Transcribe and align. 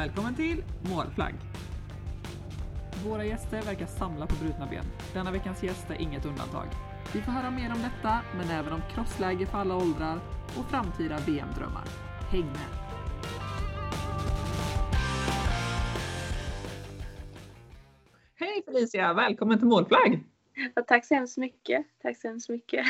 Välkommen 0.00 0.34
till 0.34 0.64
Målflagg! 0.90 1.34
Våra 3.04 3.24
gäster 3.24 3.62
verkar 3.62 3.86
samla 3.86 4.26
på 4.26 4.34
brutna 4.44 4.66
ben. 4.66 4.84
Denna 5.14 5.32
veckans 5.32 5.62
gäst 5.62 5.90
är 5.90 5.94
inget 5.94 6.26
undantag. 6.26 6.66
Vi 7.14 7.20
får 7.22 7.32
höra 7.32 7.50
mer 7.50 7.72
om 7.72 7.78
detta, 7.82 8.20
men 8.36 8.50
även 8.50 8.72
om 8.72 8.80
crossläge 8.94 9.46
för 9.46 9.58
alla 9.58 9.76
åldrar 9.76 10.20
och 10.58 10.70
framtida 10.70 11.18
VM-drömmar. 11.26 11.84
Häng 12.30 12.46
med! 12.46 12.68
Hej 18.34 18.62
Felicia! 18.64 19.14
Välkommen 19.14 19.58
till 19.58 19.68
Målflagg! 19.68 20.24
Ja, 20.74 20.82
tack 20.82 21.06
så 21.06 21.14
hemskt 21.14 21.38
mycket. 21.38 21.86
Tack 22.02 22.16
så 22.16 22.28
hemskt 22.28 22.48
mycket. 22.48 22.86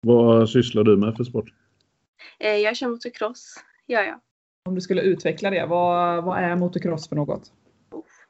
Vad 0.00 0.50
sysslar 0.50 0.84
du 0.84 0.96
med 0.96 1.16
för 1.16 1.24
sport? 1.24 1.52
Eh, 2.38 2.56
Jag 2.56 2.76
kör 2.76 2.88
motocross, 2.88 3.64
gör 3.86 4.02
jag. 4.02 4.20
Om 4.64 4.74
du 4.74 4.80
skulle 4.80 5.02
utveckla 5.02 5.50
det, 5.50 5.66
vad, 5.66 6.24
vad 6.24 6.38
är 6.38 6.56
motocross 6.56 7.08
för 7.08 7.16
något? 7.16 7.52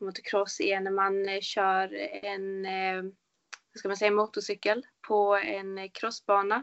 Motocross 0.01 0.61
är 0.61 0.81
när 0.81 0.91
man 0.91 1.29
eh, 1.29 1.41
kör 1.41 1.95
en 2.25 2.67
eh, 2.67 3.03
vad 3.73 3.79
ska 3.79 3.89
man 3.89 3.97
säga, 3.97 4.11
motorcykel 4.11 4.87
på 5.09 5.37
en 5.37 5.79
eh, 5.79 5.91
crossbana. 5.95 6.63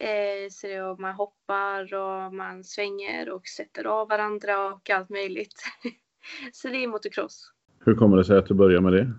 Eh, 0.00 0.48
Så 0.50 0.66
det 0.66 0.72
är, 0.72 1.00
man 1.00 1.14
hoppar 1.14 1.94
och 1.94 2.34
man 2.34 2.64
svänger 2.64 3.30
och 3.30 3.46
sätter 3.46 3.84
av 3.84 4.08
varandra 4.08 4.72
och 4.72 4.90
allt 4.90 5.10
möjligt. 5.10 5.62
Så 6.52 6.68
det 6.68 6.84
är 6.84 6.88
motocross. 6.88 7.52
Hur 7.84 7.94
kommer 7.94 8.16
det 8.16 8.24
sig 8.24 8.38
att 8.38 8.46
du 8.46 8.54
börjar 8.54 8.80
med 8.80 8.92
det? 8.92 9.12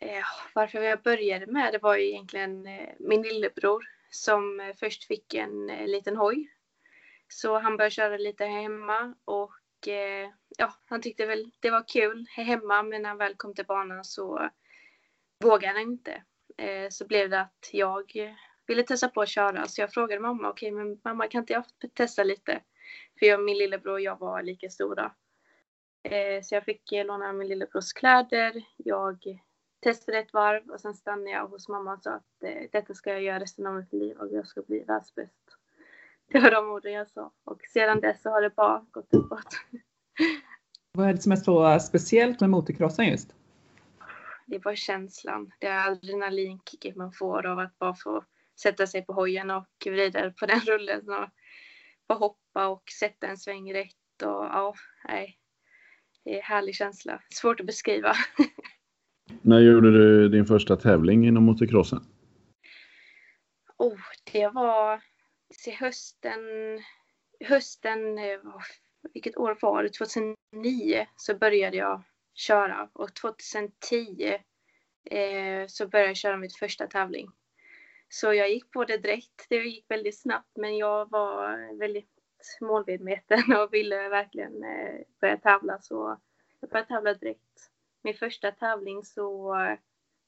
Eh, 0.00 0.24
Varför 0.54 0.82
jag 0.82 1.02
började 1.02 1.46
med 1.46 1.72
det 1.72 1.78
var 1.78 1.96
ju 1.96 2.08
egentligen 2.08 2.66
eh, 2.66 2.88
min 2.98 3.22
lillebror 3.22 3.84
som 4.10 4.60
eh, 4.60 4.76
först 4.80 5.04
fick 5.04 5.34
en 5.34 5.70
eh, 5.70 5.86
liten 5.86 6.16
hoj. 6.16 6.48
Så 7.28 7.58
han 7.58 7.76
började 7.76 7.90
köra 7.94 8.16
lite 8.16 8.44
här 8.44 8.62
hemma 8.62 9.14
och 9.24 9.88
eh, 9.88 10.30
ja, 10.58 10.72
han 10.86 11.00
tyckte 11.02 11.26
väl 11.26 11.50
det 11.60 11.70
var 11.70 11.84
kul 11.88 12.26
här 12.30 12.44
hemma 12.44 12.82
men 12.82 13.02
när 13.02 13.08
han 13.08 13.18
väl 13.18 13.34
kom 13.36 13.54
till 13.54 13.66
banan 13.66 14.04
så 14.04 14.50
vågade 15.44 15.66
han 15.78 15.82
inte. 15.82 16.22
Eh, 16.56 16.88
Så 16.90 17.06
blev 17.06 17.30
det 17.30 17.40
att 17.40 17.70
jag 17.72 18.12
ville 18.66 18.82
testa 18.82 19.08
på 19.08 19.20
att 19.22 19.28
köra 19.28 19.66
så 19.66 19.80
jag 19.80 19.92
frågade 19.92 20.20
mamma, 20.20 20.50
okej 20.50 20.70
men 20.70 21.00
mamma 21.04 21.28
kan 21.28 21.38
inte 21.40 21.52
jag 21.52 21.64
testa 21.94 22.24
lite? 22.24 22.60
För 23.18 23.26
jag, 23.26 23.44
min 23.44 23.58
lillebror 23.58 23.92
och 23.92 24.00
jag 24.00 24.18
var 24.18 24.42
lika 24.42 24.68
stora. 24.68 25.12
Eh, 26.02 26.42
Så 26.42 26.54
jag 26.54 26.64
fick 26.64 26.92
eh, 26.92 27.06
låna 27.06 27.32
min 27.32 27.48
lillebrors 27.48 27.92
kläder. 27.92 28.62
Jag 28.76 29.18
testade 29.80 30.18
ett 30.18 30.32
varv 30.32 30.70
och 30.70 30.80
sen 30.80 30.94
stannade 30.94 31.30
jag 31.30 31.46
hos 31.46 31.68
mamma 31.68 31.92
och 31.92 32.02
sa 32.02 32.10
att 32.10 32.42
eh, 32.42 32.68
detta 32.72 32.94
ska 32.94 33.10
jag 33.12 33.22
göra 33.22 33.40
resten 33.40 33.66
av 33.66 33.74
mitt 33.74 33.92
liv 33.92 34.16
och 34.18 34.32
jag 34.32 34.46
ska 34.46 34.62
bli 34.62 34.84
världsbäst. 34.84 35.55
Det 36.28 36.40
var 36.40 36.50
de 36.50 36.70
orden 36.70 36.92
jag 36.92 37.10
sa 37.10 37.32
och 37.44 37.60
sedan 37.72 38.00
dess 38.00 38.22
så 38.22 38.30
har 38.30 38.42
det 38.42 38.50
bara 38.56 38.86
gått 38.90 39.14
uppåt. 39.14 39.56
Vad 40.92 41.08
är 41.08 41.12
det 41.12 41.22
som 41.22 41.32
är 41.32 41.36
så 41.36 41.80
speciellt 41.80 42.40
med 42.40 42.50
motocrossen 42.50 43.06
just? 43.06 43.34
Det 44.46 44.56
är 44.56 44.60
bara 44.60 44.76
känslan, 44.76 45.52
det 45.58 45.66
är 45.66 45.90
adrenalinkicket 45.90 46.96
man 46.96 47.12
får 47.12 47.46
av 47.46 47.58
att 47.58 47.78
bara 47.78 47.94
få 47.94 48.24
sätta 48.60 48.86
sig 48.86 49.04
på 49.04 49.12
hojen 49.12 49.50
och 49.50 49.68
vrida 49.84 50.30
på 50.30 50.46
den 50.46 50.60
rullen 50.66 51.08
och 51.08 51.28
få 52.06 52.14
hoppa 52.14 52.68
och 52.68 52.82
sätta 53.00 53.26
en 53.26 53.36
sväng 53.36 53.74
rätt 53.74 54.22
och 54.22 54.44
ja, 54.44 54.74
nej. 55.08 55.38
Det 56.24 56.32
är 56.32 56.36
en 56.36 56.42
härlig 56.42 56.74
känsla, 56.74 57.22
svårt 57.34 57.60
att 57.60 57.66
beskriva. 57.66 58.12
När 59.42 59.60
gjorde 59.60 59.90
du 59.90 60.28
din 60.28 60.46
första 60.46 60.76
tävling 60.76 61.26
inom 61.26 61.44
motocrossen? 61.44 62.00
Oh, 63.78 64.00
det 64.32 64.48
var 64.48 65.02
se, 65.56 65.70
hösten, 65.70 66.40
hösten, 67.40 68.18
eh, 68.18 68.40
vilket 69.12 69.36
år 69.36 69.58
var 69.60 69.82
det? 69.82 69.88
2009 69.88 71.06
så 71.16 71.34
började 71.34 71.76
jag 71.76 72.02
köra 72.34 72.88
och 72.92 73.14
2010 73.14 74.38
eh, 75.10 75.66
så 75.66 75.88
började 75.88 76.10
jag 76.10 76.16
köra 76.16 76.36
mitt 76.36 76.56
första 76.56 76.86
tävling. 76.86 77.28
Så 78.08 78.34
jag 78.34 78.50
gick 78.50 78.70
på 78.70 78.84
det 78.84 78.98
direkt. 78.98 79.46
Det 79.48 79.56
gick 79.56 79.90
väldigt 79.90 80.20
snabbt 80.20 80.56
men 80.56 80.76
jag 80.76 81.10
var 81.10 81.78
väldigt 81.78 82.10
målmedveten 82.60 83.56
och 83.56 83.74
ville 83.74 84.08
verkligen 84.08 84.64
eh, 84.64 85.00
börja 85.20 85.36
tävla 85.36 85.78
så 85.80 86.20
jag 86.60 86.70
började 86.70 86.88
tävla 86.88 87.14
direkt. 87.14 87.70
Min 88.02 88.14
första 88.14 88.50
tävling 88.50 89.04
så 89.04 89.54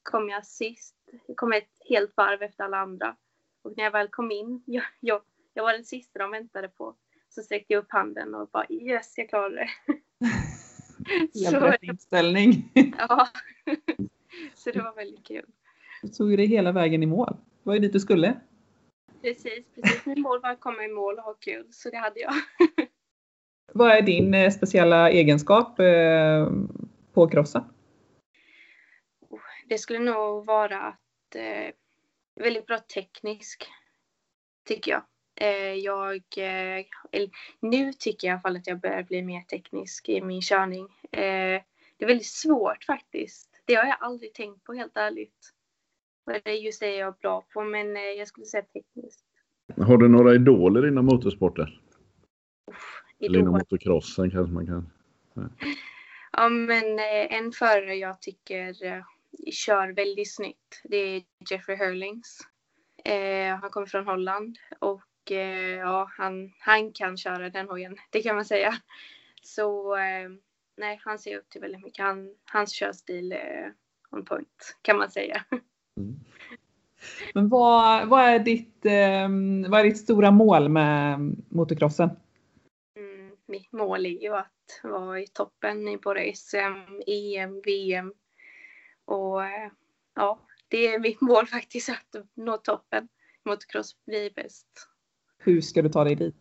kom 0.03 0.29
jag 0.29 0.45
sist. 0.45 0.95
Jag 1.27 1.37
kom 1.37 1.53
ett 1.53 1.69
helt 1.89 2.17
varv 2.17 2.41
efter 2.41 2.63
alla 2.63 2.77
andra. 2.77 3.15
Och 3.61 3.73
när 3.77 3.83
jag 3.83 3.91
väl 3.91 4.07
kom 4.07 4.31
in, 4.31 4.63
jag, 4.65 4.83
jag, 4.99 5.21
jag 5.53 5.63
var 5.63 5.73
den 5.73 5.85
sista 5.85 6.19
de 6.19 6.31
väntade 6.31 6.67
på. 6.67 6.95
Så 7.29 7.41
sträckte 7.41 7.73
jag 7.73 7.83
upp 7.83 7.91
handen 7.91 8.35
och 8.35 8.49
bara 8.49 8.65
yes, 8.69 9.13
jag 9.17 9.29
klarade 9.29 9.55
det. 9.55 9.69
Helt 11.49 11.63
rätt 11.63 11.83
inställning. 11.83 12.71
ja. 12.97 13.27
så 14.55 14.71
det 14.71 14.81
var 14.81 14.95
väldigt 14.95 15.27
kul. 15.27 15.45
Du 16.01 16.07
tog 16.07 16.37
det 16.37 16.45
hela 16.45 16.71
vägen 16.71 17.03
i 17.03 17.05
mål. 17.05 17.37
Det 17.63 17.69
var 17.69 17.73
ju 17.73 17.79
dit 17.79 17.93
du 17.93 17.99
skulle. 17.99 18.39
Precis, 19.21 19.65
precis. 19.75 20.05
Min 20.05 20.21
mål 20.21 20.41
var 20.41 20.49
att 20.49 20.59
komma 20.59 20.83
i 20.83 20.87
mål 20.87 21.17
och 21.17 21.23
ha 21.23 21.33
kul, 21.33 21.67
så 21.71 21.89
det 21.89 21.97
hade 21.97 22.19
jag. 22.19 22.33
Vad 23.73 23.91
är 23.91 24.01
din 24.01 24.33
eh, 24.33 24.51
speciella 24.51 25.09
egenskap 25.09 25.79
eh, 25.79 26.51
på 27.13 27.27
crossen? 27.27 27.63
Det 29.69 29.77
skulle 29.77 29.99
nog 29.99 30.45
vara 30.45 30.79
att 30.79 31.35
eh, 31.35 31.73
väldigt 32.39 32.67
bra 32.67 32.77
teknisk, 32.77 33.67
tycker 34.67 34.91
jag. 34.91 35.01
Eh, 35.41 35.73
jag 35.73 36.23
eh, 36.37 36.85
nu 37.59 37.93
tycker 37.93 38.27
jag 38.27 38.31
i 38.31 38.35
alla 38.35 38.41
fall 38.41 38.55
att 38.55 38.67
jag 38.67 38.79
börjar 38.79 39.03
bli 39.03 39.21
mer 39.21 39.41
teknisk 39.41 40.09
i 40.09 40.21
min 40.21 40.41
körning. 40.41 40.87
Eh, 41.11 41.61
det 41.97 42.05
är 42.05 42.07
väldigt 42.07 42.25
svårt 42.25 42.83
faktiskt. 42.83 43.49
Det 43.65 43.75
har 43.75 43.85
jag 43.85 43.97
aldrig 43.99 44.33
tänkt 44.33 44.63
på 44.63 44.73
helt 44.73 44.97
ärligt. 44.97 45.53
Vad 46.23 46.41
det 46.43 46.51
är 46.51 46.55
just 46.55 46.79
det 46.79 46.95
jag 46.95 47.07
är 47.07 47.19
bra 47.21 47.45
på, 47.53 47.63
men 47.63 47.95
jag 47.95 48.27
skulle 48.27 48.45
säga 48.45 48.63
tekniskt. 48.63 49.25
Har 49.77 49.97
du 49.97 50.07
några 50.07 50.35
idoler 50.35 50.87
inom 50.87 51.05
motorsporter? 51.05 51.81
Eller 53.19 53.39
inom 53.39 53.53
motocrossen 53.53 54.31
kanske 54.31 54.53
man 54.53 54.65
kan. 54.65 54.91
Ja, 56.31 56.49
men 56.49 56.99
en 57.29 57.51
förare 57.51 57.95
jag 57.95 58.21
tycker 58.21 58.73
kör 59.51 59.87
väldigt 59.93 60.35
snyggt, 60.35 60.81
det 60.83 60.97
är 60.97 61.23
Jeffrey 61.51 61.77
Hurlings. 61.77 62.39
Eh, 63.05 63.55
han 63.55 63.69
kommer 63.69 63.87
från 63.87 64.05
Holland 64.05 64.57
och 64.79 65.31
eh, 65.31 65.77
ja, 65.77 66.09
han, 66.17 66.51
han 66.59 66.93
kan 66.93 67.17
köra 67.17 67.49
den 67.49 67.69
hojen, 67.69 67.97
det 68.09 68.21
kan 68.21 68.35
man 68.35 68.45
säga. 68.45 68.73
Så 69.41 69.95
eh, 69.97 70.29
nej, 70.77 70.99
han 71.03 71.19
ser 71.19 71.37
upp 71.37 71.49
till 71.49 71.61
väldigt 71.61 71.83
mycket. 71.83 72.05
Han, 72.05 72.35
hans 72.51 72.73
körstil 72.73 73.31
är 73.31 73.73
on 74.11 74.25
point, 74.25 74.77
kan 74.81 74.97
man 74.97 75.11
säga. 75.11 75.43
Men 77.33 77.49
vad, 77.49 78.07
vad, 78.07 78.21
är 78.21 78.39
ditt, 78.39 78.85
eh, 78.85 79.29
vad 79.69 79.79
är 79.79 79.83
ditt 79.83 79.97
stora 79.97 80.31
mål 80.31 80.69
med 80.69 81.19
motocrossen? 81.49 82.09
Mm, 82.97 83.31
mitt 83.45 83.71
mål 83.71 84.05
är 84.05 84.21
ju 84.21 84.35
att 84.35 84.81
vara 84.83 85.19
i 85.19 85.27
toppen 85.27 85.87
i 85.87 85.97
både 85.97 86.33
SM, 86.35 87.01
EM, 87.07 87.61
VM. 87.65 88.13
Och 89.09 89.43
eh, 89.43 89.71
ja, 90.15 90.39
det 90.67 90.87
är 90.87 90.99
mitt 90.99 91.21
mål 91.21 91.47
faktiskt 91.47 91.89
att 91.89 92.15
nå 92.33 92.57
toppen. 92.57 93.07
Motocross 93.45 94.05
blir 94.05 94.31
bäst. 94.35 94.67
Hur 95.37 95.61
ska 95.61 95.81
du 95.81 95.89
ta 95.89 96.03
dig 96.03 96.15
dit? 96.15 96.35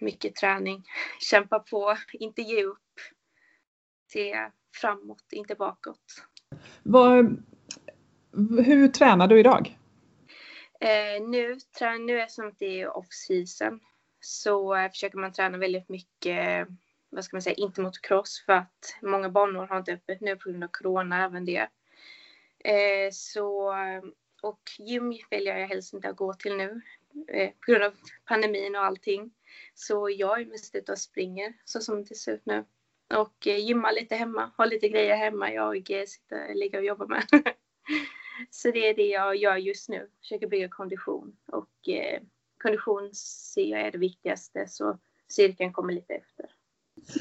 Mycket 0.00 0.36
träning, 0.36 0.84
kämpa 1.20 1.58
på, 1.58 1.96
inte 2.12 2.42
ge 2.42 2.64
upp. 2.64 3.00
Se 4.12 4.50
framåt, 4.74 5.24
inte 5.32 5.54
bakåt. 5.54 6.04
Vad, 6.82 7.42
hur 8.64 8.88
tränar 8.88 9.26
du 9.26 9.40
idag? 9.40 9.78
Eh, 10.80 11.28
nu, 11.28 11.58
nu 12.00 12.20
är 12.20 12.28
som 12.28 12.48
att 12.48 12.58
det 12.58 12.80
är 12.80 12.96
off-season 12.96 13.80
så 14.20 14.74
eh, 14.74 14.90
försöker 14.90 15.18
man 15.18 15.32
träna 15.32 15.58
väldigt 15.58 15.88
mycket, 15.88 16.68
vad 17.14 17.24
ska 17.24 17.36
man 17.36 17.42
säga, 17.42 17.54
inte 17.54 17.80
motocross 17.80 18.42
för 18.46 18.52
att 18.52 18.96
många 19.02 19.28
banor 19.28 19.66
har 19.66 19.78
inte 19.78 19.92
öppet 19.92 20.20
nu 20.20 20.36
på 20.36 20.48
grund 20.48 20.64
av 20.64 20.68
corona, 20.68 21.24
även 21.24 21.44
det. 21.44 21.68
Eh, 22.64 23.10
så, 23.12 23.74
och 24.42 24.60
gym 24.78 25.14
väljer 25.30 25.58
jag 25.58 25.68
helst 25.68 25.94
inte 25.94 26.08
att 26.08 26.16
gå 26.16 26.34
till 26.34 26.56
nu 26.56 26.80
eh, 27.28 27.50
på 27.50 27.72
grund 27.72 27.84
av 27.84 27.94
pandemin 28.24 28.76
och 28.76 28.84
allting. 28.84 29.32
Så 29.74 30.10
jag 30.10 30.40
är 30.40 30.46
mest 30.46 30.74
ute 30.74 30.92
och 30.92 30.98
springer 30.98 31.54
så 31.64 31.80
som 31.80 32.04
det 32.04 32.14
ser 32.14 32.32
ut 32.32 32.46
nu. 32.46 32.64
Och 33.14 33.46
eh, 33.46 33.58
gymmar 33.58 33.92
lite 33.92 34.16
hemma, 34.16 34.50
har 34.56 34.66
lite 34.66 34.88
grejer 34.88 35.16
hemma 35.16 35.52
jag 35.52 35.90
eh, 35.90 36.04
sitter, 36.06 36.54
ligger 36.54 36.78
och 36.78 36.84
jobbar 36.84 37.06
med. 37.06 37.24
Så 38.50 38.70
det 38.70 38.88
är 38.88 38.94
det 38.94 39.06
jag 39.06 39.36
gör 39.36 39.56
just 39.56 39.88
nu. 39.88 40.10
Försöker 40.20 40.46
bygga 40.46 40.68
kondition. 40.68 41.36
Och 41.46 41.88
eh, 41.88 42.22
kondition 42.62 43.14
ser 43.14 43.64
jag 43.64 43.80
är 43.80 43.90
det 43.90 43.98
viktigaste. 43.98 44.66
Så 44.68 44.98
cirkeln 45.28 45.72
kommer 45.72 45.92
lite 45.92 46.14
efter. 46.14 46.53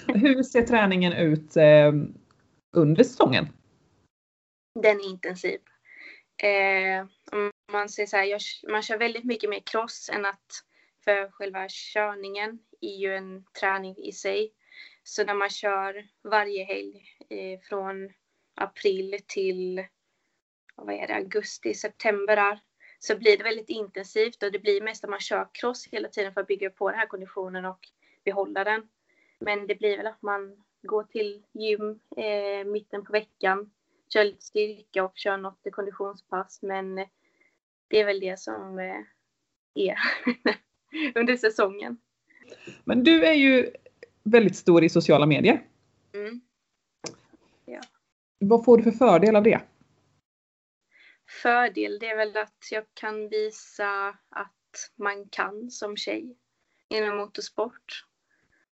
Hur 0.07 0.43
ser 0.43 0.61
träningen 0.61 1.13
ut 1.13 1.57
eh, 1.57 1.93
under 2.75 3.03
säsongen? 3.03 3.47
Den 4.79 4.99
är 4.99 5.09
intensiv. 5.09 5.59
Eh, 6.43 7.05
om 7.31 7.51
man 7.71 7.89
säger 7.89 8.07
så 8.07 8.17
här, 8.17 8.23
jag, 8.23 8.41
man 8.71 8.81
kör 8.81 8.97
väldigt 8.97 9.23
mycket 9.23 9.49
mer 9.49 9.61
cross 9.65 10.09
än 10.13 10.25
att 10.25 10.45
För 11.03 11.31
själva 11.31 11.67
körningen 11.69 12.59
är 12.81 12.97
ju 12.97 13.15
en 13.15 13.43
träning 13.59 13.97
i 13.97 14.11
sig. 14.11 14.53
Så 15.03 15.25
när 15.25 15.33
man 15.33 15.49
kör 15.49 16.07
varje 16.23 16.63
helg 16.63 17.03
eh, 17.29 17.59
från 17.59 18.09
april 18.55 19.19
till 19.27 19.85
vad 20.75 20.95
är 20.95 21.07
det, 21.07 21.15
augusti, 21.15 21.73
september 21.73 22.35
där, 22.35 22.59
så 22.99 23.17
blir 23.17 23.37
det 23.37 23.43
väldigt 23.43 23.69
intensivt 23.69 24.43
och 24.43 24.51
det 24.51 24.59
blir 24.59 24.81
mest 24.81 25.03
att 25.03 25.09
man 25.09 25.19
kör 25.19 25.49
cross 25.53 25.87
hela 25.91 26.09
tiden 26.09 26.33
för 26.33 26.41
att 26.41 26.47
bygga 26.47 26.69
på 26.69 26.89
den 26.89 26.99
här 26.99 27.07
konditionen 27.07 27.65
och 27.65 27.79
behålla 28.23 28.63
den. 28.63 28.87
Men 29.43 29.67
det 29.67 29.75
blir 29.75 29.97
väl 29.97 30.07
att 30.07 30.21
man 30.21 30.63
går 30.81 31.03
till 31.03 31.43
gym 31.51 31.99
eh, 32.17 32.65
mitten 32.65 33.05
på 33.05 33.11
veckan, 33.11 33.71
kör 34.13 34.23
lite 34.23 34.41
styrka 34.41 35.03
och 35.03 35.11
kör 35.15 35.37
något 35.37 35.67
konditionspass. 35.71 36.61
Men 36.61 36.95
det 37.87 37.99
är 37.99 38.05
väl 38.05 38.19
det 38.19 38.39
som 38.39 38.79
eh, 38.79 39.01
är 39.73 39.97
under 41.15 41.37
säsongen. 41.37 41.97
Men 42.83 43.03
du 43.03 43.25
är 43.25 43.33
ju 43.33 43.71
väldigt 44.23 44.55
stor 44.55 44.83
i 44.83 44.89
sociala 44.89 45.25
medier. 45.25 45.67
Mm. 46.13 46.41
Ja. 47.65 47.81
Vad 48.39 48.65
får 48.65 48.77
du 48.77 48.83
för 48.83 48.91
fördel 48.91 49.35
av 49.35 49.43
det? 49.43 49.61
Fördel 51.41 51.99
det 51.99 52.09
är 52.09 52.17
väl 52.17 52.37
att 52.37 52.67
jag 52.71 52.85
kan 52.93 53.29
visa 53.29 54.17
att 54.29 54.91
man 54.95 55.29
kan 55.29 55.71
som 55.71 55.97
tjej 55.97 56.37
inom 56.89 57.17
motorsport. 57.17 58.05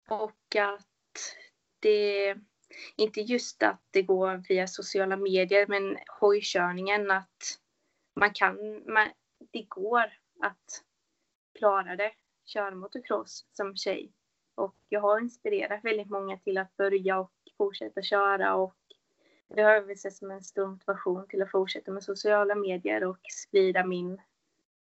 Och 0.09 0.55
att 0.55 1.35
det, 1.79 2.35
inte 2.95 3.21
just 3.21 3.63
att 3.63 3.81
det 3.91 4.01
går 4.01 4.43
via 4.49 4.67
sociala 4.67 5.17
medier, 5.17 5.67
men 5.67 5.97
hojkörningen 6.19 7.11
att 7.11 7.59
man 8.15 8.33
kan, 8.33 8.83
man, 8.93 9.07
det 9.51 9.61
går 9.61 10.13
att 10.39 10.83
klara 11.57 11.95
det, 11.95 12.11
köra 12.45 12.75
motocross 12.75 13.45
som 13.53 13.75
tjej. 13.75 14.11
Och 14.55 14.75
jag 14.89 15.01
har 15.01 15.19
inspirerat 15.19 15.85
väldigt 15.85 16.09
många 16.09 16.37
till 16.37 16.57
att 16.57 16.77
börja 16.77 17.19
och 17.19 17.33
fortsätta 17.57 18.01
köra 18.01 18.55
och 18.55 18.75
det 19.47 19.61
har 19.61 19.71
jag 19.71 19.99
sett 19.99 20.13
som 20.13 20.31
en 20.31 20.43
stor 20.43 20.67
motivation 20.67 21.27
till 21.27 21.41
att 21.41 21.51
fortsätta 21.51 21.91
med 21.91 22.03
sociala 22.03 22.55
medier 22.55 23.03
och 23.03 23.19
sprida 23.31 23.85
min 23.85 24.21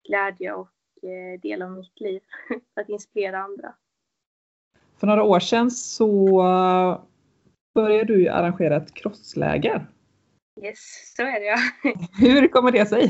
glädje 0.03 0.53
och 0.53 0.69
eh, 1.03 1.39
del 1.39 1.61
av 1.61 1.71
mitt 1.71 1.99
liv 1.99 2.21
för 2.47 2.61
att 2.81 2.89
inspirera 2.89 3.39
andra. 3.39 3.75
För 5.03 5.07
några 5.07 5.23
år 5.23 5.39
sedan 5.39 5.71
så 5.71 6.37
började 7.75 8.03
du 8.13 8.29
arrangera 8.29 8.75
ett 8.75 8.93
crossläger. 8.93 9.87
Yes, 10.63 11.13
så 11.15 11.21
är 11.23 11.39
det 11.39 11.45
ja. 11.45 11.57
Hur 12.19 12.47
kommer 12.47 12.71
det 12.71 12.85
sig? 12.85 13.03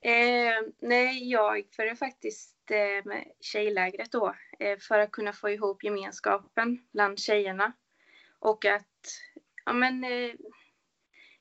Eh, 0.00 0.68
nej, 0.80 1.30
jag 1.30 1.64
började 1.76 1.96
faktiskt 1.96 2.70
eh, 2.70 3.08
med 3.08 3.24
tjejlägret 3.40 4.12
då 4.12 4.34
eh, 4.58 4.78
för 4.78 4.98
att 4.98 5.10
kunna 5.10 5.32
få 5.32 5.50
ihop 5.50 5.84
gemenskapen 5.84 6.78
bland 6.92 7.18
tjejerna. 7.18 7.72
Och 8.38 8.64
att 8.64 9.08
ja, 9.64 9.72
men, 9.72 10.04
eh, 10.04 10.32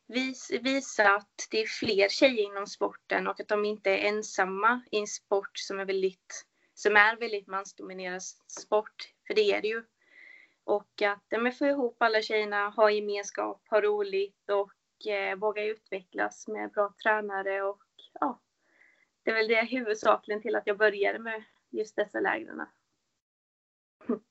vis, 0.08 0.52
visa 0.62 1.16
att 1.16 1.48
det 1.52 1.62
är 1.62 1.68
fler 1.68 2.10
tjejer 2.10 2.52
inom 2.52 2.68
sporten 2.68 3.28
och 3.28 3.40
att 3.40 3.48
de 3.48 3.66
inte 3.66 3.90
är 3.92 4.08
ensamma 4.08 4.82
i 4.92 5.00
en 5.00 5.08
sport 5.08 5.52
som 5.58 5.80
är 5.80 5.86
väldigt, 5.86 6.46
som 6.78 6.96
är 6.96 7.18
väldigt 7.18 7.48
mansdominerad 7.48 8.24
sport. 8.48 9.14
För 9.28 9.34
det 9.34 9.42
är 9.42 9.62
det 9.62 9.68
ju. 9.68 9.84
Och 10.64 11.02
att 11.02 11.26
ja, 11.30 11.52
få 11.52 11.66
ihop 11.66 12.02
alla 12.02 12.22
tjejerna, 12.22 12.70
ha 12.70 12.92
gemenskap, 12.92 13.68
ha 13.70 13.82
roligt 13.82 14.50
och 14.50 15.08
eh, 15.12 15.36
våga 15.36 15.64
utvecklas 15.64 16.48
med 16.48 16.72
bra 16.72 16.94
tränare 17.04 17.62
och 17.62 17.84
ja, 18.20 18.42
det 19.24 19.32
är 19.32 19.36
väl 19.36 19.48
det 19.48 19.66
huvudsakligen 19.66 20.42
till 20.42 20.56
att 20.56 20.68
jag 20.68 20.78
började 20.78 21.20
med 21.20 21.44
just 21.70 21.96
dessa 21.96 22.20
lägren. 22.20 22.62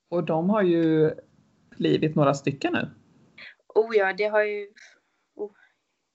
Och 0.09 0.25
de 0.25 0.51
har 0.51 0.63
ju 0.63 1.15
blivit 1.71 2.17
några 2.17 2.35
stycken 2.35 2.73
nu. 2.73 2.91
Oh 3.69 3.97
ja, 3.97 4.13
det 4.13 4.25
har 4.25 4.43
ju... 4.43 4.73
Oh, 5.35 5.53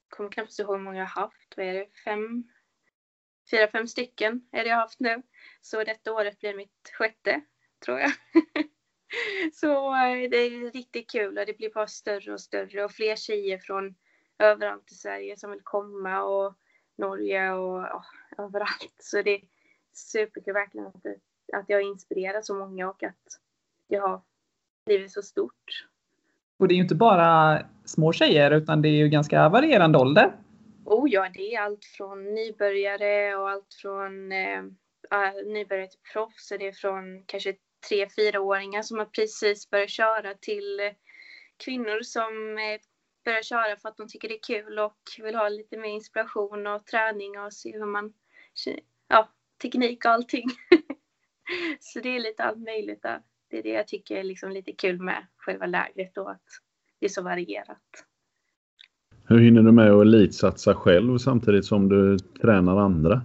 kommer 0.10 0.32
knappt 0.32 0.60
ihåg 0.60 0.78
hur 0.78 0.84
många 0.84 0.98
jag 0.98 1.06
har 1.06 1.22
haft. 1.22 1.54
Vad 1.58 1.66
är 1.66 1.74
det? 1.74 1.88
Fem? 2.06 2.44
Fyra, 3.52 3.68
fem 3.68 3.88
stycken 3.88 4.48
är 4.52 4.64
det 4.64 4.70
jag 4.70 4.76
har 4.76 4.82
haft 4.82 5.00
nu. 5.00 5.22
Så 5.62 5.84
detta 5.84 6.14
året 6.14 6.40
blir 6.40 6.54
mitt 6.54 6.92
sjätte, 6.98 7.42
tror 7.86 8.00
jag. 8.00 8.12
Så 9.54 9.96
eh, 9.96 10.30
det 10.30 10.38
är 10.38 10.72
riktigt 10.72 11.12
kul 11.12 11.38
och 11.38 11.46
det 11.46 11.58
blir 11.58 11.74
bara 11.74 11.88
större 11.88 12.34
och 12.34 12.42
större 12.42 12.84
och 12.84 12.92
fler 12.92 13.16
tjejer 13.16 13.58
från 13.58 13.96
överallt 14.40 14.92
i 14.92 14.96
Sverige 14.96 15.38
som 15.38 15.52
vill 15.52 15.62
komma 15.64 16.24
och 16.24 16.54
Norge 16.98 17.52
och 17.52 17.78
oh, 17.78 18.06
överallt. 18.38 18.96
Så 19.00 19.22
det 19.22 19.32
är 19.32 19.42
superkul 19.94 20.54
verkligen 20.54 20.88
att, 20.88 21.06
att 21.54 21.66
jag 21.68 21.82
inspirerar 21.82 22.42
så 22.42 22.56
många 22.56 22.90
och 22.90 23.04
att 23.04 23.40
det 23.90 23.96
har 23.96 24.22
blivit 24.86 25.12
så 25.12 25.22
stort. 25.22 25.88
Och 26.58 26.68
det 26.68 26.74
är 26.74 26.76
ju 26.76 26.82
inte 26.82 26.96
bara 26.96 27.60
små 27.86 28.14
tjejer 28.14 28.52
utan 28.52 28.82
det 28.82 28.88
är 28.88 28.98
ju 28.98 29.10
ganska 29.10 29.50
varierande 29.50 29.98
ålder. 29.98 30.36
Oh 30.86 31.10
ja, 31.10 31.30
det 31.34 31.56
är 31.56 31.62
allt 31.62 31.86
från 31.86 32.34
nybörjare 32.34 33.36
och 33.36 33.50
allt 33.50 33.74
från 33.82 34.32
eh, 34.32 34.64
nybörjare 35.46 35.88
till 35.88 36.00
proffs. 36.14 36.50
Det 36.50 36.68
är 36.68 36.72
från 36.72 37.24
kanske 37.26 37.56
tre, 37.90 38.10
fyraåringar 38.10 38.82
som 38.82 38.98
har 38.98 39.06
precis 39.06 39.70
börjat 39.70 39.90
köra 39.90 40.34
till 40.34 40.80
kvinnor 41.66 42.02
som 42.02 42.58
eh, 42.58 42.82
börjar 43.26 43.44
köra 43.44 43.78
för 43.78 43.90
att 43.90 43.98
de 43.98 44.08
tycker 44.08 44.28
det 44.28 44.36
är 44.36 44.44
kul 44.44 44.80
och 44.80 44.98
vill 45.24 45.36
ha 45.36 45.50
lite 45.50 45.78
mer 45.78 45.90
inspiration 45.90 46.68
och 46.68 46.86
träning 46.86 47.40
och 47.40 47.54
se 47.54 47.72
hur 47.72 47.86
man, 47.86 48.14
ja, 49.08 49.30
teknik 49.62 50.06
och 50.06 50.12
allting. 50.12 50.50
Så 51.80 52.00
det 52.00 52.16
är 52.16 52.20
lite 52.20 52.44
allt 52.44 52.60
möjligt 52.60 53.02
där. 53.02 53.22
Det 53.50 53.58
är 53.58 53.64
det 53.64 53.70
jag 53.70 53.88
tycker 53.88 54.16
är 54.16 54.24
liksom 54.24 54.52
lite 54.52 54.72
kul 54.72 55.02
med 55.02 55.26
själva 55.38 55.66
lägret 55.66 56.16
då, 56.16 56.28
att 56.28 56.44
det 57.00 57.06
är 57.06 57.10
så 57.10 57.22
varierat. 57.22 58.06
Hur 59.28 59.40
hinner 59.40 59.62
du 59.62 59.72
med 59.72 59.92
att 59.92 60.02
elitsatsa 60.02 60.76
själv 60.76 61.18
samtidigt 61.18 61.66
som 61.66 61.90
du 61.90 62.18
tränar 62.18 62.78
andra? 62.78 63.22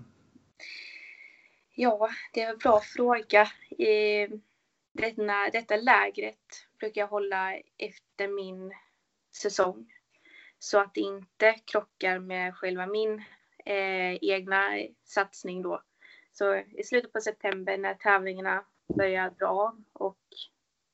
Ja, 1.79 2.09
det 2.33 2.43
är 2.43 2.51
en 2.51 2.59
bra 2.59 2.81
fråga. 2.81 3.49
Denna, 4.93 5.51
detta 5.51 5.77
lägret 5.77 6.67
brukar 6.79 7.01
jag 7.01 7.09
hålla 7.09 7.55
efter 7.79 8.29
min 8.29 8.75
säsong. 9.43 9.93
Så 10.59 10.81
att 10.81 10.95
det 10.95 11.01
inte 11.01 11.53
krockar 11.65 12.19
med 12.19 12.57
själva 12.57 12.87
min 12.87 13.23
eh, 13.65 14.15
egna 14.21 14.79
satsning 15.05 15.63
då. 15.63 15.83
Så 16.33 16.55
i 16.55 16.83
slutet 16.85 17.13
på 17.13 17.21
september 17.21 17.79
när 17.79 17.95
tävlingarna 17.95 18.65
börjar 18.95 19.31
dra 19.31 19.47
av 19.47 19.85
och 19.93 20.19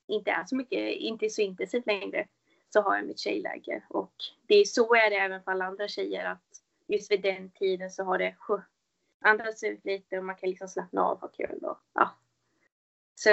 inte 0.09 0.31
är 0.31 0.45
så 0.45 0.57
mycket, 0.57 0.97
inte 0.97 1.31
så 1.31 1.43
intensivt 1.43 1.87
längre, 1.87 2.29
så 2.71 2.81
har 2.81 2.97
jag 2.97 3.07
mitt 3.07 3.19
tjejläger. 3.19 3.85
Och 3.89 4.15
det 4.47 4.55
är 4.55 4.65
så 4.65 4.95
är 4.95 5.11
det 5.11 5.17
även 5.17 5.43
för 5.43 5.51
alla 5.51 5.65
andra 5.65 5.89
tjejer 5.89 6.25
att 6.25 6.63
just 6.89 7.11
vid 7.11 7.23
den 7.23 7.51
tiden 7.51 7.91
så 7.91 8.05
har 8.05 8.19
det 8.19 8.35
andats 9.23 9.65
ut 9.65 9.85
lite 9.85 10.19
och 10.19 10.25
man 10.25 10.37
kan 10.37 10.49
liksom 10.51 10.69
slappna 10.69 11.03
av 11.03 11.13
och 11.13 11.21
ha 11.21 11.29
kul. 11.29 11.59
Och, 11.63 11.79
ja. 11.95 12.19
Så 13.15 13.29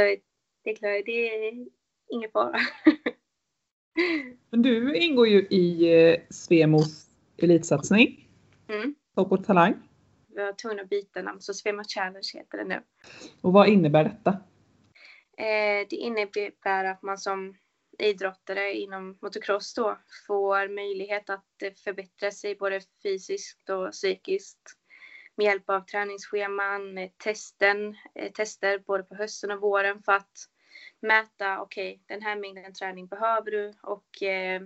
det 0.63 0.69
är 0.69 0.75
klart, 0.75 1.05
det 1.05 1.47
är 1.47 1.67
ingen 2.09 2.31
fara. 2.31 2.59
Men 4.49 4.61
du 4.61 4.95
ingår 4.95 5.27
ju 5.27 5.47
i 5.49 5.93
eh, 5.93 6.21
Svemos 6.29 7.09
elitsatsning. 7.37 8.29
Mm. 8.67 8.95
Topp 9.15 9.31
och 9.31 9.45
talang. 9.45 9.73
Vi 10.27 10.35
var 10.35 10.53
tvungna 10.53 10.81
att 10.81 10.89
byta 10.89 11.21
namn 11.21 11.41
så 11.41 11.53
Svemo 11.53 11.83
Challenge 11.83 12.27
heter 12.33 12.57
det 12.57 12.63
nu. 12.63 12.83
Och 13.41 13.53
vad 13.53 13.67
innebär 13.67 14.03
detta? 14.03 14.29
Eh, 15.37 15.87
det 15.89 15.95
innebär 15.95 16.85
att 16.85 17.01
man 17.01 17.17
som 17.17 17.55
idrottare 17.99 18.73
inom 18.73 19.17
motocross 19.21 19.73
då 19.73 19.97
får 20.27 20.75
möjlighet 20.75 21.29
att 21.29 21.61
eh, 21.63 21.73
förbättra 21.83 22.31
sig 22.31 22.55
både 22.55 22.81
fysiskt 23.03 23.69
och 23.69 23.91
psykiskt 23.91 24.78
med 25.39 25.45
hjälp 25.45 25.69
av 25.69 25.81
träningsscheman, 25.81 27.09
testen, 27.23 27.95
eh, 28.15 28.31
tester 28.31 28.77
både 28.77 29.03
på 29.03 29.15
hösten 29.15 29.51
och 29.51 29.61
våren 29.61 30.01
för 30.01 30.11
att 30.11 30.37
mäta, 30.99 31.61
okej, 31.61 31.93
okay, 31.93 31.99
den 32.07 32.21
här 32.21 32.35
mängden 32.35 32.73
träning 32.73 33.07
behöver 33.07 33.51
du 33.51 33.73
och 33.81 34.23
eh, 34.23 34.61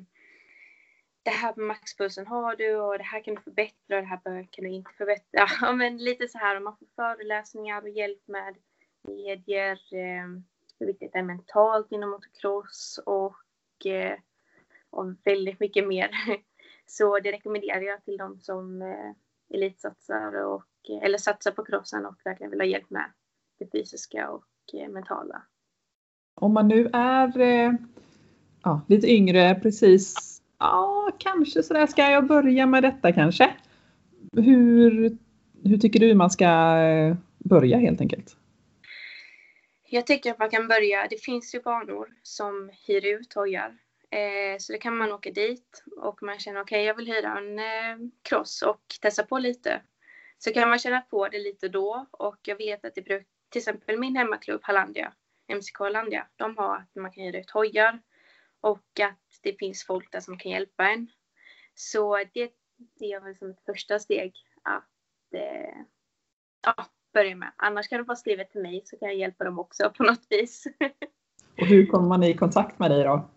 det 1.24 1.32
här 1.32 1.54
med 1.56 1.68
maxpulsen 1.68 2.28
har 2.28 2.56
du 2.56 2.76
och 2.76 2.98
det 2.98 3.04
här 3.04 3.24
kan 3.24 3.36
du 3.36 3.42
förbättra 3.42 3.96
och 3.96 4.02
det 4.02 4.08
här 4.08 4.48
kan 4.52 4.64
du 4.64 4.70
inte 4.70 4.92
förbättra. 4.98 5.48
Ja, 5.62 5.72
men 5.72 5.98
lite 5.98 6.28
så 6.28 6.38
här, 6.38 6.56
och 6.56 6.62
man 6.62 6.78
får 6.78 6.88
föreläsningar 6.96 7.82
och 7.82 7.90
hjälp 7.90 8.28
med 8.28 8.56
medier, 9.02 9.80
eh, 9.92 10.28
hur 10.80 10.86
viktigt 10.86 11.14
det 11.14 11.20
är 11.20 11.24
mentalt 11.24 11.92
inom 11.92 12.10
motocross 12.10 13.00
och, 13.06 13.86
eh, 13.86 14.20
och 14.90 15.06
väldigt 15.24 15.60
mycket 15.60 15.88
mer. 15.88 16.12
Så 16.86 17.20
det 17.20 17.32
rekommenderar 17.32 17.82
jag 17.82 18.04
till 18.04 18.18
de 18.18 18.40
som 18.40 18.82
eh, 18.82 19.12
elitsatsar 19.54 20.46
och, 20.46 20.64
eller 21.02 21.18
satsar 21.18 21.52
på 21.52 21.66
crossen 21.66 22.06
och 22.06 22.16
verkligen 22.26 22.52
vill 22.52 22.60
ha 22.60 22.68
hjälp 22.68 22.90
med 22.90 23.12
det 23.60 23.72
fysiska 23.72 24.30
och 24.30 24.46
eh, 24.74 24.90
mentala 24.90 25.44
om 26.36 26.54
man 26.54 26.68
nu 26.68 26.90
är 26.94 27.40
eh, 27.40 27.72
ja, 28.64 28.82
lite 28.88 29.08
yngre, 29.08 29.56
precis, 29.56 30.42
ja 30.60 31.12
kanske 31.18 31.64
sådär, 31.64 31.88
ska 31.88 32.12
jag 32.12 32.28
börja 32.28 32.66
med 32.66 32.84
detta 32.84 33.12
kanske? 33.12 33.56
Hur, 34.36 35.18
hur 35.64 35.78
tycker 35.78 36.00
du 36.00 36.14
man 36.14 36.30
ska 36.30 36.78
eh, 36.78 37.16
börja 37.38 37.78
helt 37.78 38.02
enkelt? 38.02 38.38
Jag 39.90 40.08
tycker 40.08 40.32
att 40.32 40.40
man 40.40 40.50
kan 40.50 40.68
börja, 40.68 41.08
det 41.10 41.22
finns 41.22 41.56
ju 41.56 41.62
banor 41.62 42.08
som 42.24 42.72
hyr 42.88 43.06
ut 43.06 43.34
hojar. 43.34 43.78
Eh, 44.14 44.58
så 44.58 44.74
då 44.74 44.80
kan 44.80 44.98
man 44.98 45.12
åka 45.12 45.32
dit 45.32 45.84
och 45.98 46.24
man 46.24 46.40
känner 46.40 46.62
okej 46.62 46.78
okay, 46.78 46.86
jag 46.86 46.96
vill 46.96 47.14
hyra 47.14 47.38
en 47.38 47.60
eh, 47.60 48.10
cross 48.22 48.62
och 48.62 48.82
testa 49.02 49.24
på 49.24 49.40
lite. 49.40 49.82
Så 50.38 50.54
kan 50.54 50.70
man 50.70 50.80
känna 50.80 51.02
på 51.02 51.28
det 51.28 51.40
lite 51.40 51.70
då 51.70 52.06
och 52.12 52.40
jag 52.44 52.56
vet 52.56 52.86
att 52.86 52.96
det 52.96 53.02
brukar, 53.02 53.28
till 53.50 53.60
exempel 53.60 54.00
min 54.00 54.16
hemmaklubb 54.16 54.60
Hallandia, 54.64 55.14
MCK 55.56 55.80
Hallandia, 55.80 56.28
de 56.36 56.58
har 56.58 56.78
att 56.78 56.96
man 56.96 57.12
kan 57.12 57.24
hyra 57.24 57.40
ut 57.40 57.50
hojar 57.50 58.02
och 58.62 59.00
att 59.00 59.40
det 59.42 59.60
finns 59.60 59.86
folk 59.86 60.12
där 60.12 60.20
som 60.20 60.38
kan 60.38 60.52
hjälpa 60.52 60.90
en. 60.90 61.08
Så 61.76 62.18
det, 62.18 62.52
det 63.00 63.12
är 63.12 63.20
väl 63.20 63.38
som 63.38 63.50
ett 63.50 63.66
första 63.66 64.00
steg 64.00 64.36
att 64.62 65.34
eh, 65.34 65.78
ja, 66.66 66.86
börja 67.14 67.36
med. 67.36 67.52
Annars 67.56 67.88
kan 67.88 67.98
du 67.98 68.04
bara 68.04 68.16
skriva 68.16 68.44
till 68.44 68.62
mig 68.62 68.82
så 68.86 68.98
kan 68.98 69.08
jag 69.08 69.18
hjälpa 69.18 69.44
dem 69.44 69.60
också 69.60 69.92
på 69.98 70.04
något 70.04 70.26
vis. 70.30 70.64
Och 71.62 71.68
hur 71.68 71.86
kommer 71.86 72.08
man 72.08 72.24
i 72.24 72.38
kontakt 72.38 72.80
med 72.80 72.92
dig 72.92 73.04
då? 73.04 73.30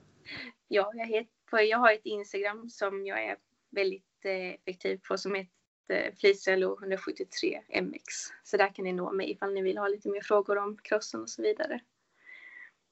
Ja, 0.69 0.93
jag, 0.95 1.07
heter, 1.07 1.61
jag 1.61 1.79
har 1.79 1.93
ett 1.93 2.07
Instagram 2.07 2.69
som 2.71 3.07
jag 3.07 3.25
är 3.25 3.37
väldigt 3.71 4.25
eh, 4.25 4.55
effektiv 4.65 5.01
på 5.09 5.19
som 5.19 5.35
heter 5.35 5.51
eh, 5.93 6.15
Flisello 6.17 6.79
173 6.79 7.61
MX. 7.83 8.03
Så 8.45 8.57
där 8.57 8.75
kan 8.75 8.85
ni 8.85 8.93
nå 8.93 9.13
mig 9.13 9.31
ifall 9.31 9.53
ni 9.53 9.63
vill 9.63 9.79
ha 9.79 9.89
lite 9.89 10.09
mer 10.09 10.21
frågor 10.21 10.59
om 10.59 10.77
crossen 10.83 11.23
och 11.23 11.31
så 11.31 11.43
vidare. 11.43 11.81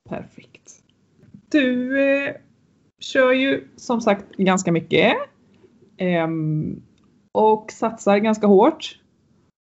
Perfekt. 0.09 0.83
Du 1.51 2.01
eh, 2.03 2.37
kör 3.01 3.33
ju 3.33 3.69
som 3.77 4.01
sagt 4.01 4.37
ganska 4.37 4.73
mycket. 4.73 5.17
Eh, 5.97 6.29
och 7.33 7.73
satsar 7.73 8.19
ganska 8.19 8.47
hårt. 8.47 9.01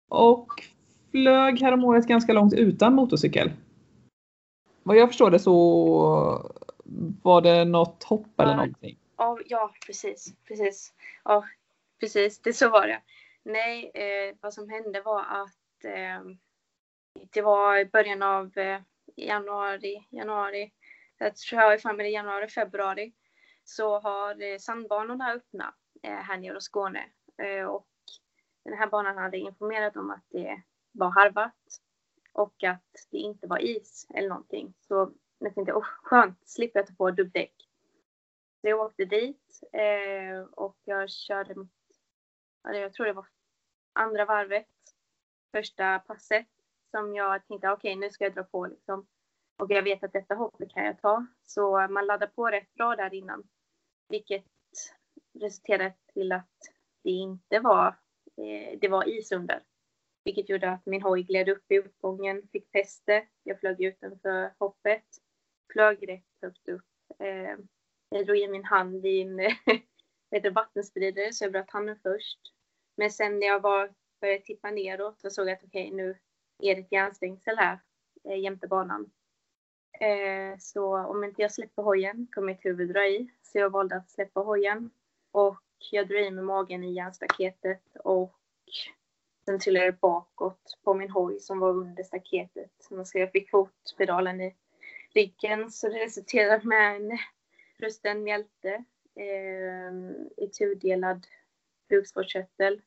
Och 0.09 0.47
flög 1.11 1.61
häromåret 1.61 2.07
ganska 2.07 2.33
långt 2.33 2.53
utan 2.53 2.95
motorcykel. 2.95 3.51
Vad 4.83 4.97
jag 4.97 5.09
förstår 5.09 5.31
det 5.31 5.39
så 5.39 6.51
var 7.23 7.41
det 7.41 7.65
något 7.65 8.03
hopp 8.03 8.39
eller 8.39 8.55
någonting? 8.55 8.97
Ja, 9.17 9.39
ja 9.45 9.73
precis. 9.85 10.33
precis. 10.47 10.93
Ja, 11.23 11.45
precis. 11.99 12.39
Det 12.39 12.53
så 12.53 12.69
var 12.69 12.87
det. 12.87 13.01
Nej, 13.43 13.91
eh, 13.93 14.35
vad 14.41 14.53
som 14.53 14.69
hände 14.69 15.01
var 15.01 15.21
att 15.21 15.85
eh, 15.85 16.21
det 17.31 17.41
var 17.41 17.77
i 17.77 17.85
början 17.85 18.23
av 18.23 18.57
eh, 18.57 18.81
januari, 19.15 20.07
januari, 20.09 20.71
jag 21.17 21.35
tror 21.35 21.61
jag 21.61 21.73
är 21.73 21.97
det 21.97 22.09
januari, 22.09 22.47
februari, 22.47 23.13
så 23.63 23.99
har 23.99 24.41
eh, 24.41 24.57
sandbanorna 24.57 25.31
öppnat 25.31 25.75
eh, 26.03 26.13
här 26.13 26.37
nere 26.37 26.57
i 26.57 26.61
Skåne. 26.61 27.05
Eh, 27.37 27.65
och 27.65 27.87
den 28.63 28.77
här 28.77 28.87
banan 28.87 29.17
hade 29.17 29.37
informerat 29.37 29.97
om 29.97 30.11
att 30.11 30.25
det 30.29 30.61
var 30.91 31.09
harvat 31.09 31.81
och 32.33 32.63
att 32.63 33.07
det 33.11 33.17
inte 33.17 33.47
var 33.47 33.59
is 33.59 34.07
eller 34.13 34.29
någonting. 34.29 34.73
Så 34.87 35.11
jag 35.45 35.55
tänkte, 35.55 35.73
oh, 35.73 35.87
skönt, 36.03 36.49
slipper 36.49 36.79
jag 36.79 36.87
ta 36.87 36.93
på 36.93 37.11
dubbdäck. 37.11 37.53
Så 38.61 38.67
jag 38.67 38.79
åkte 38.79 39.05
dit 39.05 39.61
eh, 39.73 40.41
och 40.51 40.77
jag 40.83 41.09
körde 41.09 41.55
mitt, 41.55 41.71
jag 42.63 42.93
tror 42.93 43.05
det 43.05 43.13
var 43.13 43.27
andra 43.93 44.25
varvet, 44.25 44.67
första 45.51 45.99
passet 45.99 46.47
som 46.91 47.15
jag 47.15 47.47
tänkte, 47.47 47.69
okej 47.69 47.91
okay, 47.91 47.99
nu 47.99 48.11
ska 48.11 48.23
jag 48.23 48.33
dra 48.33 48.43
på 48.43 48.65
liksom. 48.65 49.07
Och 49.57 49.71
jag 49.71 49.83
vet 49.83 50.03
att 50.03 50.13
detta 50.13 50.35
hoppet 50.35 50.69
kan 50.69 50.85
jag 50.85 51.01
ta. 51.01 51.25
Så 51.43 51.87
man 51.87 52.05
laddar 52.05 52.27
på 52.27 52.47
rätt 52.47 52.73
bra 52.73 52.95
där 52.95 53.13
innan. 53.13 53.43
Vilket 54.09 54.45
resulterade 55.33 55.93
till 56.13 56.31
att 56.31 56.57
det 57.03 57.09
inte 57.09 57.59
var, 57.59 57.87
eh, 58.37 58.79
det 58.81 58.87
var 58.87 59.09
is 59.09 59.31
under. 59.31 59.63
Vilket 60.23 60.49
gjorde 60.49 60.71
att 60.71 60.85
min 60.85 61.01
hoj 61.01 61.23
gled 61.23 61.49
upp 61.49 61.71
i 61.71 61.79
uppgången, 61.79 62.47
fick 62.51 62.71
fäste. 62.71 63.27
Jag 63.43 63.59
flög 63.59 63.81
utanför 63.81 64.53
hoppet. 64.59 65.05
Flög 65.71 66.09
rätt 66.09 66.41
högt 66.41 66.67
upp. 66.67 66.85
Eh, 67.19 67.55
jag 68.09 68.25
drog 68.25 68.37
in 68.37 68.51
min 68.51 68.65
hand 68.65 69.05
i 69.05 69.21
en 69.21 70.53
vattenspridare 70.53 71.33
så 71.33 71.45
jag 71.45 71.51
bröt 71.51 71.71
handen 71.71 71.99
först. 72.03 72.39
Men 72.97 73.11
sen 73.11 73.39
när 73.39 73.47
jag 73.47 73.59
var, 73.59 73.93
började 74.21 74.43
tippa 74.43 74.71
neråt 74.71 75.19
så 75.19 75.29
såg 75.29 75.47
jag 75.47 75.53
att 75.53 75.63
okej 75.63 75.85
okay, 75.85 75.97
nu 75.97 76.17
är 76.59 76.75
det 76.75 76.81
ett 76.81 76.91
järnstängsel 76.91 77.57
här 77.57 77.79
eh, 78.23 78.39
jämte 78.39 78.67
banan. 78.67 79.11
Eh, 79.99 80.57
så 80.59 80.97
om 80.97 81.23
inte 81.23 81.41
jag 81.41 81.51
släpper 81.51 81.83
hojen 81.83 82.27
kommer 82.31 82.47
mitt 82.47 82.65
huvud 82.65 82.93
dra 82.93 83.07
i. 83.07 83.29
Så 83.41 83.57
jag 83.57 83.69
valde 83.69 83.95
att 83.95 84.09
släppa 84.09 84.39
hojen. 84.39 84.91
Och 85.31 85.63
jag 85.91 86.07
drog 86.07 86.21
i 86.21 86.31
med 86.31 86.43
magen 86.43 86.83
i 86.83 86.93
järnstaketet 86.93 87.95
och 87.95 88.35
sen 89.45 89.59
trillade 89.59 89.85
det 89.85 90.01
bakåt 90.01 90.77
på 90.83 90.93
min 90.93 91.09
hoj 91.09 91.39
som 91.39 91.59
var 91.59 91.69
under 91.69 92.03
staketet. 92.03 92.71
Så 93.05 93.19
jag 93.19 93.31
fick 93.31 93.49
fotpedalen 93.49 94.41
i 94.41 94.55
ryggen 95.13 95.71
så 95.71 95.89
det 95.89 96.05
resulterade 96.05 96.67
med 96.67 96.95
en 96.95 97.17
brösten 97.77 98.23
mjälte, 98.23 98.83
eh, 99.15 99.93
i 100.45 100.47
tudelad 100.47 101.27
bukspottkörtel. 101.89 102.81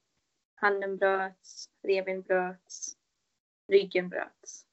Handen 0.54 0.96
bröts, 0.96 1.68
revben 1.82 2.22
bröts, 2.22 2.96
ryggen 3.68 4.08
bröts. 4.08 4.66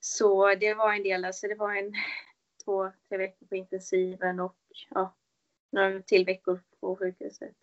Så 0.00 0.54
det 0.54 0.74
var 0.74 0.92
en 0.92 1.02
del, 1.02 1.24
alltså 1.24 1.46
det 1.48 1.54
var 1.54 1.74
en 1.74 1.92
två, 2.64 2.92
tre 3.08 3.18
veckor 3.18 3.46
på 3.46 3.56
intensiven 3.56 4.40
och 4.40 4.56
ja, 4.90 5.16
några 5.72 6.02
till 6.02 6.24
veckor 6.24 6.60
på 6.80 6.96
sjukhuset. 6.96 7.56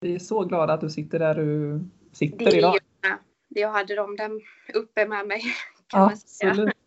Vi 0.00 0.14
är 0.14 0.18
så 0.18 0.44
glada 0.44 0.72
att 0.72 0.80
du 0.80 0.90
sitter 0.90 1.18
där 1.18 1.34
du 1.34 1.80
sitter 2.12 2.50
det 2.50 2.58
idag. 2.58 2.78
Jag, 3.00 3.18
jag 3.48 3.72
hade 3.72 3.94
dem 3.94 4.16
där 4.16 4.30
uppe 4.74 5.08
med 5.08 5.26
mig. 5.26 5.42
Kan 5.86 6.02
Absolut. 6.02 6.81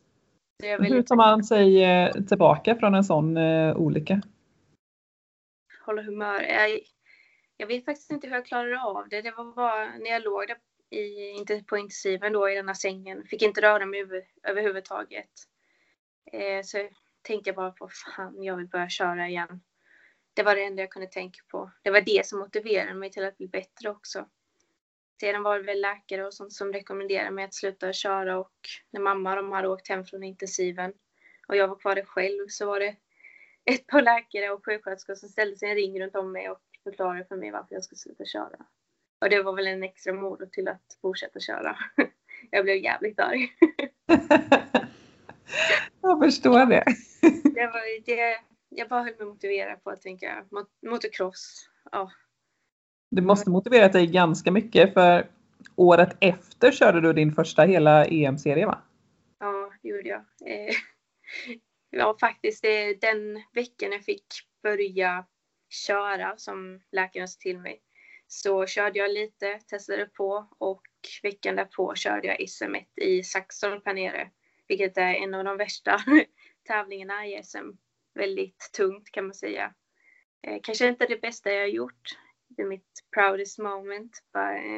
Hur 0.63 1.01
tar 1.01 1.15
man 1.15 1.43
sig 1.43 1.83
eh, 1.83 2.11
tillbaka 2.11 2.75
från 2.75 2.95
en 2.95 3.03
sån 3.03 3.37
uh, 3.37 3.77
olycka? 3.77 4.21
Hålla 5.85 6.01
humör. 6.01 6.41
Jag, 6.41 6.79
jag 7.57 7.67
vet 7.67 7.85
faktiskt 7.85 8.11
inte 8.11 8.27
hur 8.27 8.35
jag 8.35 8.45
klarade 8.45 8.81
av 8.81 9.09
det. 9.09 9.21
Det 9.21 9.31
var 9.31 9.55
bara 9.55 9.97
när 9.97 10.09
jag 10.09 10.23
låg 10.23 10.47
där 10.47 10.57
i, 10.89 11.29
inte 11.29 11.63
på 11.63 11.77
intensiven 11.77 12.33
då 12.33 12.49
i 12.49 12.55
den 12.55 12.67
här 12.67 12.75
sängen. 12.75 13.23
Fick 13.25 13.41
inte 13.41 13.61
röra 13.61 13.85
mig 13.85 14.01
över, 14.01 14.23
överhuvudtaget. 14.43 15.31
Eh, 16.31 16.63
så 16.63 16.77
tänkte 17.21 17.49
jag 17.49 17.55
bara 17.55 17.71
på 17.71 17.89
fan, 17.89 18.43
jag 18.43 18.57
vill 18.57 18.67
börja 18.67 18.89
köra 18.89 19.27
igen. 19.27 19.61
Det 20.33 20.43
var 20.43 20.55
det 20.55 20.63
enda 20.63 20.81
jag 20.81 20.91
kunde 20.91 21.07
tänka 21.07 21.39
på. 21.51 21.71
Det 21.83 21.91
var 21.91 22.01
det 22.01 22.25
som 22.25 22.39
motiverade 22.39 22.93
mig 22.93 23.11
till 23.11 23.25
att 23.25 23.37
bli 23.37 23.47
bättre 23.47 23.89
också. 23.89 24.25
Sedan 25.19 25.43
var 25.43 25.59
det 25.59 25.65
väl 25.65 25.81
läkare 25.81 26.25
och 26.25 26.33
sånt 26.33 26.53
som 26.53 26.73
rekommenderade 26.73 27.31
mig 27.31 27.45
att 27.45 27.53
sluta 27.53 27.93
köra 27.93 28.37
och 28.37 28.53
när 28.91 29.01
mamma 29.01 29.35
de 29.35 29.51
hade 29.51 29.67
åkt 29.67 29.89
hem 29.89 30.05
från 30.05 30.23
intensiven 30.23 30.93
och 31.47 31.55
jag 31.55 31.67
var 31.67 31.75
kvar 31.75 31.95
där 31.95 32.05
själv 32.05 32.47
så 32.47 32.65
var 32.65 32.79
det 32.79 32.95
ett 33.65 33.87
par 33.87 34.01
läkare 34.01 34.49
och 34.49 34.65
sjuksköterskor 34.65 35.15
som 35.15 35.29
ställde 35.29 35.57
sig 35.57 35.69
en 35.69 35.75
ring 35.75 36.01
runt 36.01 36.15
om 36.15 36.31
mig 36.31 36.49
och 36.49 36.61
förklarade 36.83 37.25
för 37.25 37.35
mig 37.35 37.51
varför 37.51 37.75
jag 37.75 37.83
skulle 37.83 37.99
sluta 37.99 38.25
köra. 38.25 38.65
Och 39.21 39.29
det 39.29 39.43
var 39.43 39.53
väl 39.55 39.67
en 39.67 39.83
extra 39.83 40.13
morot 40.13 40.51
till 40.51 40.67
att 40.67 40.97
fortsätta 41.01 41.39
köra. 41.39 41.77
Jag 42.51 42.65
blev 42.65 42.77
jävligt 42.77 43.19
arg. 43.19 43.49
jag 46.01 46.19
förstår 46.23 46.65
det. 46.65 46.83
det, 47.43 47.67
var, 47.67 48.05
det 48.05 48.39
jag 48.69 48.89
bara 48.89 49.03
höll 49.03 49.17
mig 49.17 49.27
motiverad 49.27 49.83
på 49.83 49.89
att 49.89 50.01
tänka 50.01 50.45
motocross. 50.81 51.69
Ja. 51.91 52.11
Det 53.15 53.21
måste 53.21 53.49
motiverat 53.49 53.93
dig 53.93 54.07
ganska 54.07 54.51
mycket 54.51 54.93
för 54.93 55.29
året 55.75 56.17
efter 56.19 56.71
körde 56.71 57.01
du 57.01 57.13
din 57.13 57.31
första 57.31 57.63
hela 57.63 58.05
EM-serie 58.05 58.65
va? 58.65 58.81
Ja, 59.39 59.71
det 59.81 59.89
gjorde 59.89 60.09
jag. 60.09 60.19
Eh, 60.19 60.75
ja, 61.89 62.17
faktiskt 62.19 62.65
den 63.01 63.43
veckan 63.53 63.91
jag 63.91 64.03
fick 64.03 64.25
börja 64.63 65.25
köra 65.69 66.37
som 66.37 66.81
läkaren 66.91 67.27
sa 67.27 67.37
till 67.39 67.59
mig 67.59 67.81
så 68.27 68.65
körde 68.65 68.99
jag 68.99 69.11
lite, 69.11 69.59
testade 69.67 70.05
på 70.05 70.47
och 70.57 70.83
veckan 71.23 71.55
därpå 71.55 71.95
körde 71.95 72.27
jag 72.27 72.37
SM1 72.39 72.85
i 72.95 73.23
Saxtorp 73.23 73.85
här 73.85 73.93
nere. 73.93 74.29
Vilket 74.67 74.97
är 74.97 75.13
en 75.13 75.33
av 75.33 75.43
de 75.43 75.57
värsta 75.57 75.99
tävlingarna 76.67 77.27
i 77.27 77.43
SM. 77.43 77.69
Väldigt 78.13 78.69
tungt 78.73 79.11
kan 79.11 79.25
man 79.25 79.33
säga. 79.33 79.73
Eh, 80.47 80.59
kanske 80.63 80.87
inte 80.87 81.05
det 81.05 81.21
bästa 81.21 81.51
jag 81.51 81.69
gjort. 81.69 82.17
Det 82.55 82.61
är 82.61 82.67
mitt 82.67 83.03
proudest 83.15 83.59
moment. 83.59 84.23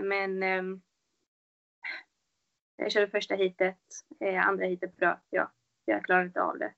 Men 0.03 0.43
eh, 0.43 0.79
jag 2.77 2.91
körde 2.91 3.07
första 3.07 3.35
heatet. 3.35 3.77
Eh, 4.19 4.47
andra 4.47 4.65
heatet 4.65 4.97
bröt 4.97 5.25
jag. 5.29 5.49
Jag 5.85 6.05
klarade 6.05 6.25
inte 6.25 6.41
av 6.41 6.59
det. 6.59 6.73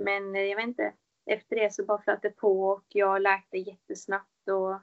Men 0.00 0.36
eh, 0.36 0.42
jag 0.42 0.56
vet 0.56 0.66
inte. 0.66 0.92
Efter 1.30 1.56
det 1.56 1.74
så 1.74 1.84
bara 1.84 2.02
flöt 2.02 2.22
det 2.22 2.30
på 2.30 2.68
och 2.68 2.84
jag 2.88 3.22
läkte 3.22 3.58
jättesnabbt 3.58 4.48
och 4.50 4.80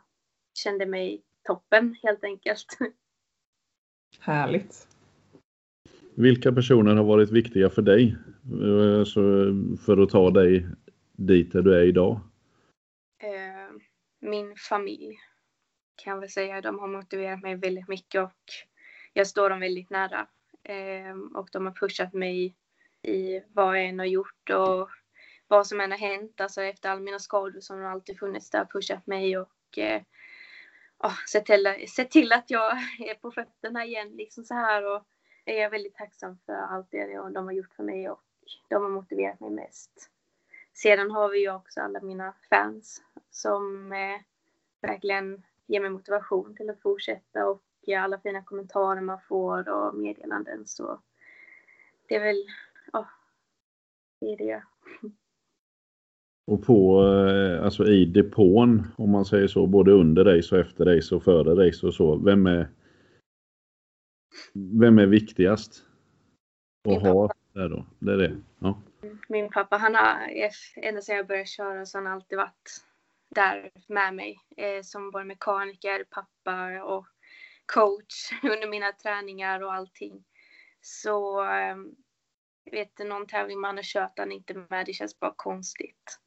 kände 0.54 0.86
mig 0.86 1.24
toppen 1.44 1.96
helt 2.04 2.24
enkelt. 2.24 2.78
Härligt. 4.20 4.88
Vilka 6.16 6.52
personer 6.52 6.96
har 6.96 7.04
varit 7.04 7.32
viktiga 7.32 7.70
för 7.70 7.82
dig 7.82 8.18
alltså 9.00 9.22
för 9.86 9.98
att 9.98 10.10
ta 10.10 10.30
dig 10.30 10.68
dit 11.12 11.52
där 11.52 11.62
du 11.62 11.76
är 11.76 11.84
idag? 11.84 12.20
Min 14.24 14.56
familj 14.56 15.20
kan 15.96 16.14
jag 16.14 16.20
väl 16.20 16.30
säga. 16.30 16.62
De 16.62 16.80
har 16.80 16.88
motiverat 16.88 17.42
mig 17.42 17.56
väldigt 17.56 17.88
mycket 17.88 18.22
och 18.22 18.44
jag 19.14 19.28
står 19.28 19.50
dem 19.50 19.60
väldigt 19.60 19.90
nära. 19.90 20.28
Ehm, 20.64 21.36
och 21.36 21.50
de 21.52 21.66
har 21.66 21.74
pushat 21.74 22.14
mig 22.14 22.56
i 23.02 23.42
vad 23.54 23.78
jag 23.78 23.86
än 23.86 24.00
har 24.00 24.06
gjort 24.06 24.50
och 24.50 24.90
vad 25.48 25.68
som 25.68 25.82
än 25.82 25.92
har 25.92 25.98
hänt. 25.98 26.42
Alltså 26.42 26.62
efter 26.62 26.90
alla 26.90 27.02
mina 27.02 27.20
skador 27.20 27.60
som 27.60 27.82
har 27.82 27.92
alltid 27.92 28.20
funnits 28.20 28.50
där, 28.50 28.66
pushat 28.66 29.08
mig 29.08 29.38
och 29.38 29.78
eh, 29.78 30.02
oh, 31.00 31.18
sett, 31.32 31.46
till, 31.46 31.86
sett 31.96 32.12
till 32.12 32.32
att 32.32 32.50
jag 32.50 32.72
är 33.00 33.16
på 33.16 33.32
fötterna 33.32 33.86
igen. 33.86 34.10
Liksom 34.10 34.44
så 34.44 34.54
här. 34.54 34.96
Och 34.96 35.08
jag 35.46 35.58
är 35.58 35.70
väldigt 35.70 35.96
tacksam 35.96 36.38
för 36.46 36.54
allt 36.54 36.92
det 36.92 37.18
de 37.34 37.46
har 37.46 37.54
gjort 37.54 37.74
för 37.74 37.84
mig 37.84 38.10
och 38.10 38.24
de 38.70 38.84
har 38.84 38.90
motiverat 38.90 39.40
mig 39.40 39.50
mest. 39.50 40.13
Sedan 40.74 41.12
har 41.12 41.30
vi 41.30 41.40
ju 41.40 41.52
också 41.52 41.82
alla 41.82 42.02
mina 42.02 42.34
fans 42.50 43.02
som 43.30 43.92
eh, 43.92 44.22
verkligen 44.82 45.44
ger 45.68 45.82
mig 45.82 45.90
motivation 45.90 46.56
till 46.56 46.70
att 46.70 46.82
fortsätta 46.82 47.46
och 47.48 47.64
alla 47.98 48.20
fina 48.20 48.44
kommentarer 48.44 49.02
man 49.02 49.20
får 49.28 49.70
och 49.70 49.96
meddelanden. 49.96 50.66
Så 50.66 51.00
det 52.08 52.16
är 52.16 52.20
väl, 52.20 52.46
ja, 52.94 53.10
det 54.20 54.26
är 54.26 54.38
det. 54.38 54.64
Och 56.46 56.64
på, 56.64 57.04
eh, 57.08 57.66
alltså 57.66 57.86
i 57.86 58.06
depån, 58.06 58.84
om 58.98 59.12
man 59.12 59.26
säger 59.26 59.48
så, 59.48 59.68
både 59.68 59.92
under 59.92 60.26
race 60.26 60.56
och 60.56 60.62
efter 60.62 60.86
race 60.86 61.16
och 61.16 61.24
före 61.24 61.68
race 61.68 61.88
och 61.88 61.94
så. 61.94 62.16
Vem 62.16 62.46
är, 62.48 62.70
vem 64.54 65.00
är 65.00 65.06
viktigast 65.06 65.84
att 66.90 67.02
ha 67.02 67.30
där 67.54 67.70
då? 67.70 67.86
Det 68.00 68.14
är 68.14 68.18
det? 68.18 68.36
Ja. 68.60 68.82
Min 69.30 69.50
pappa, 69.50 69.78
han 69.78 69.96
har, 69.96 70.30
ända 70.76 71.02
sedan 71.02 71.16
jag 71.16 71.28
började 71.28 71.46
köra 71.46 71.86
så 71.86 71.98
har 71.98 72.04
han 72.04 72.14
alltid 72.14 72.38
varit 72.38 72.86
där 73.30 73.72
med 73.88 74.16
mig. 74.16 74.40
Eh, 74.58 74.82
som 74.82 75.12
både 75.12 75.26
mekaniker, 75.26 76.06
pappa 76.10 76.84
och 76.84 77.08
coach 77.66 78.32
under 78.44 78.68
mina 78.68 78.92
träningar 78.92 79.64
och 79.64 79.74
allting. 79.74 80.24
Så 80.82 81.46
eh, 81.46 81.76
vet 82.72 82.98
du, 82.98 83.04
någon 83.04 83.28
tävling 83.28 83.60
man 83.60 83.76
har 83.76 83.84
kört 83.84 84.20
han 84.20 84.32
inte 84.32 84.54
med, 84.70 84.86
det 84.86 84.94
känns 84.94 85.20
bara 85.20 85.34
konstigt. 85.36 86.20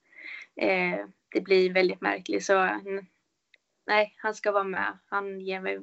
Eh, 0.57 1.07
det 1.29 1.41
blir 1.41 1.73
väldigt 1.73 2.01
märkligt 2.01 2.45
så 2.45 2.81
nej, 3.87 4.15
han 4.17 4.35
ska 4.35 4.53
vara 4.53 4.65
med. 4.65 4.99
Han 5.07 5.41
ger 5.41 5.61
mig 5.61 5.83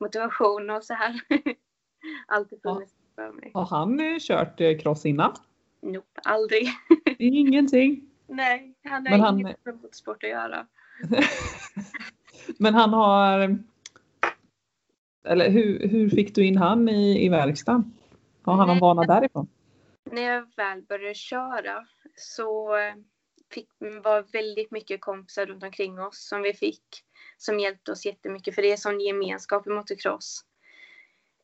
motivation 0.00 0.70
och 0.70 0.84
så 0.84 0.94
här. 0.94 1.20
Alltid 2.26 2.62
funnits 2.62 2.94
för 3.14 3.32
mig. 3.32 3.50
Har 3.54 3.66
han 3.66 4.00
eh, 4.00 4.18
kört 4.20 4.60
eh, 4.60 4.78
cross 4.78 5.06
innan? 5.06 5.34
Nope, 5.82 6.20
aldrig. 6.24 6.68
Ingenting? 7.18 8.10
Nej, 8.26 8.74
han 8.84 9.06
har 9.06 9.18
han... 9.18 9.40
inget 9.40 9.64
med 9.64 9.74
motorsport 9.74 10.24
att 10.24 10.30
göra. 10.30 10.66
Men 12.58 12.74
han 12.74 12.92
har... 12.92 13.58
Eller 15.24 15.50
hur, 15.50 15.88
hur 15.88 16.08
fick 16.10 16.34
du 16.34 16.46
in 16.46 16.56
han 16.56 16.88
i, 16.88 17.26
i 17.26 17.28
verkstaden? 17.28 17.92
Har 18.42 18.54
han 18.54 18.68
någon 18.68 18.78
vana 18.78 19.02
därifrån? 19.02 19.48
När 20.10 20.22
jag 20.22 20.46
väl 20.56 20.82
började 20.82 21.14
köra 21.14 21.86
så 22.16 22.76
fick, 23.54 23.68
var 24.02 24.32
väldigt 24.32 24.70
mycket 24.70 25.00
kompisar 25.00 25.46
runt 25.46 25.62
omkring 25.62 26.00
oss 26.00 26.28
som 26.28 26.42
vi 26.42 26.54
fick. 26.54 26.84
Som 27.36 27.60
hjälpte 27.60 27.92
oss 27.92 28.06
jättemycket 28.06 28.54
för 28.54 28.62
det 28.62 28.72
är 28.72 28.76
sån 28.76 29.00
gemenskap 29.00 29.66
i 29.66 29.70
motocross. 29.70 30.44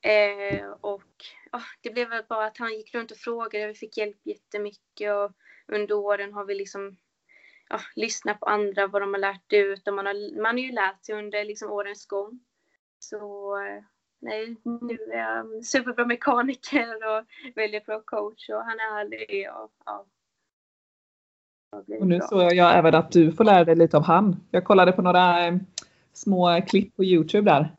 Eh, 0.07 0.67
och 0.81 1.03
oh, 1.53 1.63
det 1.83 1.91
blev 1.91 2.09
väl 2.09 2.25
bara 2.29 2.47
att 2.47 2.59
han 2.59 2.73
gick 2.73 2.95
runt 2.95 3.11
och 3.11 3.17
frågade. 3.17 3.67
Vi 3.67 3.75
fick 3.75 3.97
hjälp 3.97 4.17
jättemycket 4.25 5.13
och 5.13 5.33
under 5.67 5.95
åren 5.95 6.33
har 6.33 6.45
vi 6.45 6.55
liksom 6.55 6.97
ja, 7.69 7.81
lyssnat 7.97 8.41
på 8.41 8.47
andra, 8.47 8.87
vad 8.87 9.03
de 9.03 9.15
har 9.15 9.21
lärt 9.21 9.53
ut 9.53 9.89
och 9.89 9.95
man 9.95 10.07
har, 10.07 10.43
man 10.43 10.57
har 10.57 10.63
ju 10.63 10.73
lärt 10.73 11.05
sig 11.05 11.15
under 11.15 11.45
liksom 11.45 11.71
årens 11.71 12.07
gång. 12.07 12.41
Så 12.99 13.17
eh, 13.57 13.83
nej, 14.19 14.57
nu 14.65 14.99
är 15.13 15.19
jag 15.19 15.65
superbra 15.65 16.07
mekaniker 16.07 16.95
och 16.95 17.25
väldigt 17.55 17.87
bra 17.87 18.01
coach 18.01 18.49
och 18.49 18.65
han 18.65 18.81
är 18.81 19.01
ärlig 19.01 19.49
och 19.63 19.73
ja. 19.85 20.07
Och 22.01 22.07
nu 22.07 22.21
såg 22.21 22.55
jag 22.55 22.79
även 22.79 22.95
att 22.95 23.13
du 23.13 23.33
får 23.33 23.45
lära 23.45 23.65
dig 23.65 23.77
lite 23.77 23.97
av 23.97 24.03
han. 24.03 24.37
Jag 24.51 24.65
kollade 24.65 24.93
på 24.93 25.03
några 25.03 25.47
eh, 25.47 25.57
små 26.13 26.61
klipp 26.69 26.97
på 26.97 27.05
Youtube 27.05 27.51
där. 27.51 27.75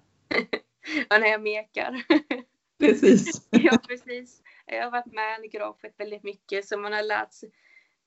Ja, 1.09 1.17
när 1.19 1.27
jag 1.27 1.41
mekar. 1.41 2.03
Precis. 2.79 3.47
ja, 3.51 3.77
precis. 3.87 4.41
Jag 4.65 4.83
har 4.83 4.91
varit 4.91 5.13
med 5.13 5.45
i 5.45 5.47
grafet 5.47 5.93
väldigt 5.97 6.23
mycket 6.23 6.65
så 6.65 6.77
man 6.77 6.93
har 6.93 7.03
lärt 7.03 7.33
sig 7.33 7.49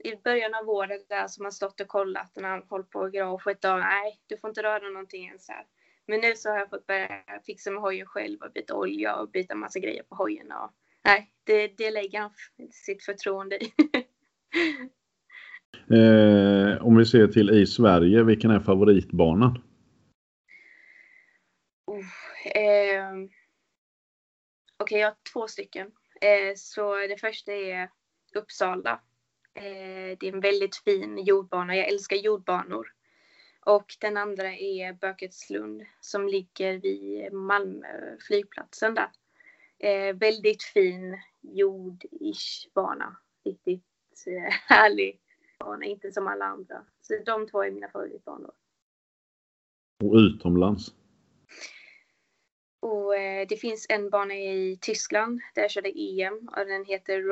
i 0.04 0.16
början 0.24 0.54
av 0.54 0.68
året 0.68 1.08
där 1.08 1.28
som 1.28 1.44
har 1.44 1.52
stått 1.52 1.80
och 1.80 1.88
kollat 1.88 2.32
när 2.36 2.48
han 2.48 2.62
hållit 2.68 2.90
på 2.90 3.08
garaget 3.08 3.64
och 3.64 3.78
nej, 3.78 4.20
du 4.26 4.36
får 4.36 4.50
inte 4.50 4.62
röra 4.62 4.88
någonting 4.88 5.26
ens 5.26 5.48
här. 5.48 5.64
Men 6.06 6.20
nu 6.20 6.34
så 6.34 6.48
har 6.50 6.58
jag 6.58 6.70
fått 6.70 6.86
börja 6.86 7.08
fixa 7.46 7.70
med 7.70 7.80
hojen 7.80 8.06
själv 8.06 8.38
och 8.40 8.52
byta 8.52 8.74
olja 8.74 9.16
och 9.16 9.30
byta 9.30 9.54
massa 9.54 9.78
grejer 9.78 10.02
på 10.02 10.14
hojen 10.14 10.52
och 10.52 10.70
nej, 11.04 11.30
det, 11.44 11.76
det 11.78 11.90
lägger 11.90 12.20
han 12.20 12.30
sitt 12.70 13.04
förtroende 13.04 13.56
i. 13.56 13.72
eh, 15.94 16.86
om 16.86 16.96
vi 16.96 17.06
ser 17.06 17.26
till 17.26 17.50
i 17.50 17.66
Sverige, 17.66 18.22
vilken 18.22 18.50
är 18.50 18.60
favoritbanan? 18.60 19.58
Eh, 22.54 23.12
Okej, 24.76 24.96
okay, 24.96 24.98
jag 24.98 25.08
har 25.08 25.16
två 25.32 25.48
stycken. 25.48 25.86
Eh, 26.20 26.54
så 26.56 26.96
det 26.96 27.20
första 27.20 27.52
är 27.52 27.90
Uppsala. 28.34 29.00
Eh, 29.54 30.18
det 30.18 30.28
är 30.28 30.32
en 30.32 30.40
väldigt 30.40 30.76
fin 30.76 31.18
jordbana. 31.18 31.76
Jag 31.76 31.88
älskar 31.88 32.16
jordbanor. 32.16 32.92
Och 33.60 33.96
den 34.00 34.16
andra 34.16 34.52
är 34.56 34.92
Böketslund 34.92 35.82
som 36.00 36.28
ligger 36.28 36.78
vid 36.78 37.32
Malmö 37.32 38.16
flygplatsen 38.20 38.94
där. 38.94 39.10
Eh, 39.78 40.16
väldigt 40.16 40.62
fin 40.62 41.18
jordish 41.40 42.68
bana. 42.74 43.16
Riktigt 43.44 43.84
eh, 44.26 44.52
härlig 44.76 45.20
bana, 45.58 45.84
inte 45.84 46.12
som 46.12 46.26
alla 46.26 46.44
andra. 46.44 46.84
Så 47.00 47.14
de 47.26 47.46
två 47.46 47.62
är 47.62 47.70
mina 47.70 47.88
favoritbanor. 47.88 48.52
Och 50.04 50.14
utomlands? 50.14 50.94
Eh, 53.40 53.46
det 53.48 53.56
finns 53.56 53.86
en 53.88 54.10
bana 54.10 54.34
i 54.34 54.78
Tyskland 54.80 55.40
där 55.54 55.62
jag 55.62 55.70
körde 55.70 55.92
EM 56.00 56.48
och 56.48 56.66
den 56.66 56.84
heter 56.84 57.22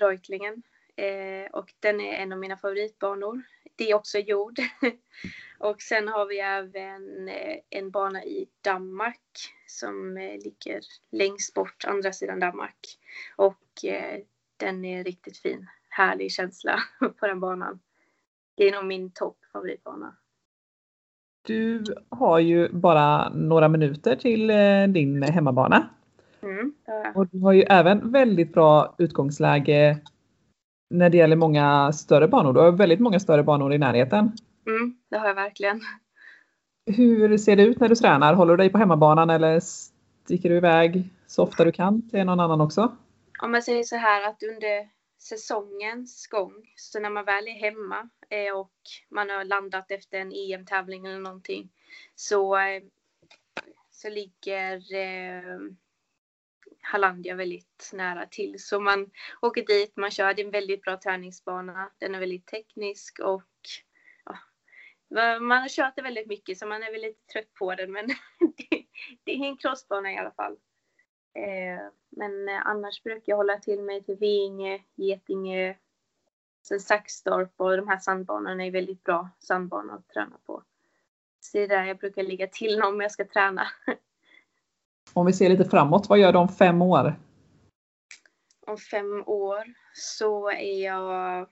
Reutlingen. 0.00 0.62
Eh, 0.96 1.50
och 1.52 1.72
den 1.80 2.00
är 2.00 2.12
en 2.12 2.32
av 2.32 2.38
mina 2.38 2.56
favoritbanor. 2.56 3.42
Det 3.76 3.90
är 3.90 3.94
också 3.94 4.18
jord. 4.18 4.58
och 5.58 5.82
sen 5.82 6.08
har 6.08 6.26
vi 6.26 6.38
även 6.40 7.28
eh, 7.28 7.56
en 7.70 7.90
bana 7.90 8.24
i 8.24 8.48
Danmark 8.60 9.20
som 9.66 10.16
eh, 10.16 10.38
ligger 10.44 10.80
längst 11.10 11.54
bort, 11.54 11.84
andra 11.86 12.12
sidan 12.12 12.40
Danmark. 12.40 12.98
Och 13.36 13.84
eh, 13.84 14.20
den 14.56 14.84
är 14.84 15.04
riktigt 15.04 15.38
fin. 15.38 15.66
Härlig 15.88 16.32
känsla 16.32 16.82
på 17.20 17.26
den 17.26 17.40
banan. 17.40 17.80
Det 18.54 18.68
är 18.68 18.72
nog 18.72 18.84
min 18.84 19.10
topp 19.10 19.38
favoritbana. 19.52 20.16
Du 21.46 21.84
har 22.08 22.38
ju 22.38 22.68
bara 22.68 23.28
några 23.28 23.68
minuter 23.68 24.16
till 24.16 24.50
eh, 24.50 24.86
din 24.88 25.22
hemmabana. 25.22 25.88
Mm, 26.42 26.72
och 27.14 27.26
du 27.26 27.40
har 27.40 27.52
ju 27.52 27.62
även 27.62 28.12
väldigt 28.12 28.52
bra 28.52 28.94
utgångsläge 28.98 29.98
när 30.90 31.10
det 31.10 31.16
gäller 31.16 31.36
många 31.36 31.92
större 31.92 32.28
banor. 32.28 32.52
Du 32.52 32.60
har 32.60 32.72
väldigt 32.72 33.00
många 33.00 33.20
större 33.20 33.42
banor 33.42 33.72
i 33.72 33.78
närheten. 33.78 34.32
Mm, 34.66 34.96
det 35.10 35.18
har 35.18 35.26
jag 35.26 35.34
verkligen. 35.34 35.80
Hur 36.86 37.38
ser 37.38 37.56
det 37.56 37.62
ut 37.62 37.80
när 37.80 37.88
du 37.88 37.94
tränar? 37.94 38.34
Håller 38.34 38.52
du 38.52 38.56
dig 38.56 38.70
på 38.70 38.78
hemmabanan 38.78 39.30
eller 39.30 39.60
sticker 39.60 40.48
du 40.48 40.56
iväg 40.56 41.10
så 41.26 41.42
ofta 41.42 41.64
du 41.64 41.72
kan 41.72 42.10
till 42.10 42.24
någon 42.24 42.40
annan 42.40 42.60
också? 42.60 42.96
Om 43.42 43.52
man 43.52 43.62
säger 43.62 43.82
så 43.82 43.96
här 43.96 44.28
att 44.28 44.42
under 44.42 44.88
säsongens 45.18 46.26
gång, 46.26 46.52
så 46.76 47.00
när 47.00 47.10
man 47.10 47.24
väl 47.24 47.48
är 47.48 47.60
hemma 47.60 48.08
Eh, 48.30 48.56
och 48.56 48.74
man 49.08 49.30
har 49.30 49.44
landat 49.44 49.90
efter 49.90 50.18
en 50.18 50.32
EM-tävling 50.32 51.06
eller 51.06 51.18
någonting, 51.18 51.72
så, 52.14 52.56
eh, 52.56 52.82
så 53.90 54.08
ligger 54.08 54.94
eh, 54.94 55.58
Hallandia 56.80 57.34
väldigt 57.34 57.90
nära 57.92 58.26
till. 58.26 58.54
Så 58.58 58.80
man 58.80 59.10
åker 59.40 59.66
dit, 59.66 59.96
man 59.96 60.10
kör, 60.10 60.34
det 60.34 60.42
är 60.42 60.46
en 60.46 60.50
väldigt 60.50 60.82
bra 60.82 61.00
träningsbana. 61.00 61.92
Den 61.98 62.14
är 62.14 62.20
väldigt 62.20 62.46
teknisk 62.46 63.18
och 63.18 63.50
ja, 64.24 64.38
man 65.40 65.62
har 65.62 65.68
kört 65.68 65.96
det 65.96 66.02
väldigt 66.02 66.26
mycket 66.26 66.58
så 66.58 66.66
man 66.66 66.82
är 66.82 66.92
väl 66.92 67.00
lite 67.00 67.26
trött 67.32 67.54
på 67.54 67.74
den 67.74 67.92
men 67.92 68.06
det, 68.56 68.86
det 69.24 69.32
är 69.32 69.44
en 69.44 69.56
crossbana 69.56 70.12
i 70.12 70.18
alla 70.18 70.32
fall. 70.32 70.56
Eh, 71.36 71.92
men 72.10 72.48
eh, 72.48 72.66
annars 72.66 73.02
brukar 73.02 73.32
jag 73.32 73.36
hålla 73.36 73.58
till 73.58 73.82
mig 73.82 74.04
till 74.04 74.16
Vinge, 74.16 74.82
Getinge, 74.94 75.76
sen 76.68 76.80
Saxtorp 76.80 77.52
och 77.56 77.76
de 77.76 77.88
här 77.88 77.98
sandbanorna 77.98 78.64
är 78.64 78.70
väldigt 78.70 79.04
bra 79.04 79.28
sandbanor 79.38 79.94
att 79.94 80.08
träna 80.08 80.36
på. 80.46 80.62
Så 81.40 81.58
det 81.58 81.64
är 81.64 81.68
där 81.68 81.84
jag 81.84 81.98
brukar 81.98 82.22
ligga 82.22 82.46
till 82.46 82.82
om 82.82 83.00
jag 83.00 83.12
ska 83.12 83.24
träna. 83.24 83.66
Om 85.12 85.26
vi 85.26 85.32
ser 85.32 85.48
lite 85.48 85.64
framåt, 85.64 86.08
vad 86.08 86.18
gör 86.18 86.32
du 86.32 86.38
om 86.38 86.48
fem 86.48 86.82
år? 86.82 87.14
Om 88.66 88.78
fem 88.78 89.22
år 89.26 89.64
så 89.92 90.50
är 90.50 90.84
jag, 90.84 91.48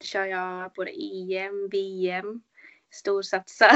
kör 0.00 0.24
jag 0.24 0.72
både 0.72 0.90
EM, 0.90 1.68
VM, 1.68 2.42
storsatsar. 2.90 3.72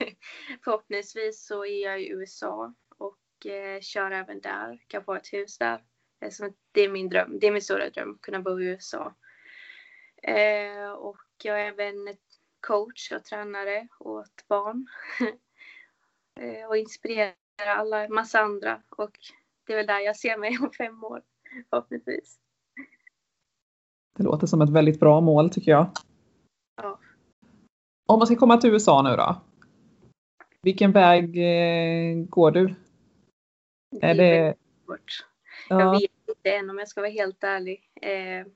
Förhoppningsvis 0.64 1.46
så 1.46 1.64
är 1.64 1.82
jag 1.82 2.02
i 2.02 2.08
USA 2.08 2.74
och 2.98 3.46
eh, 3.46 3.80
kör 3.80 4.10
även 4.10 4.40
där, 4.40 4.82
kan 4.86 5.04
få 5.04 5.14
ett 5.14 5.32
hus 5.32 5.58
där 5.58 5.84
det 6.72 6.80
är 6.80 6.88
min 6.88 7.08
dröm. 7.08 7.38
Det 7.40 7.46
är 7.46 7.52
min 7.52 7.62
stora 7.62 7.90
dröm, 7.90 8.14
att 8.14 8.20
kunna 8.20 8.40
bo 8.40 8.60
i 8.60 8.64
USA. 8.64 9.14
Eh, 10.22 10.90
och 10.90 11.18
jag 11.42 11.60
är 11.60 11.68
även 11.68 12.16
coach 12.60 13.12
och 13.12 13.24
tränare 13.24 13.88
åt 13.98 14.48
barn. 14.48 14.86
eh, 16.40 16.66
och 16.68 16.76
inspirerar 16.76 17.34
alla, 17.66 18.08
massa 18.08 18.40
andra. 18.40 18.82
Och 18.88 19.18
det 19.66 19.72
är 19.72 19.76
väl 19.76 19.86
där 19.86 20.00
jag 20.00 20.16
ser 20.16 20.38
mig 20.38 20.58
om 20.58 20.70
fem 20.72 21.04
år, 21.04 21.22
förhoppningsvis. 21.70 22.38
Det 24.16 24.22
låter 24.22 24.46
som 24.46 24.62
ett 24.62 24.70
väldigt 24.70 25.00
bra 25.00 25.20
mål 25.20 25.50
tycker 25.50 25.70
jag. 25.70 25.86
Ja. 26.82 26.98
Om 28.06 28.18
man 28.18 28.26
ska 28.26 28.36
komma 28.36 28.56
till 28.56 28.70
USA 28.70 29.02
nu 29.02 29.16
då? 29.16 29.40
Vilken 30.62 30.92
väg 30.92 31.24
eh, 31.24 32.24
går 32.24 32.50
du? 32.50 32.74
Det 33.90 34.06
är, 34.06 34.14
det... 34.14 34.54
Jag 35.68 35.80
Ja, 35.80 35.90
vet 35.90 36.28
inte 36.28 36.50
än 36.50 36.70
om 36.70 36.78
jag 36.78 36.88
ska 36.88 37.00
vara 37.00 37.10
helt 37.10 37.44
ärlig. 37.44 37.90
Eh, 38.02 38.46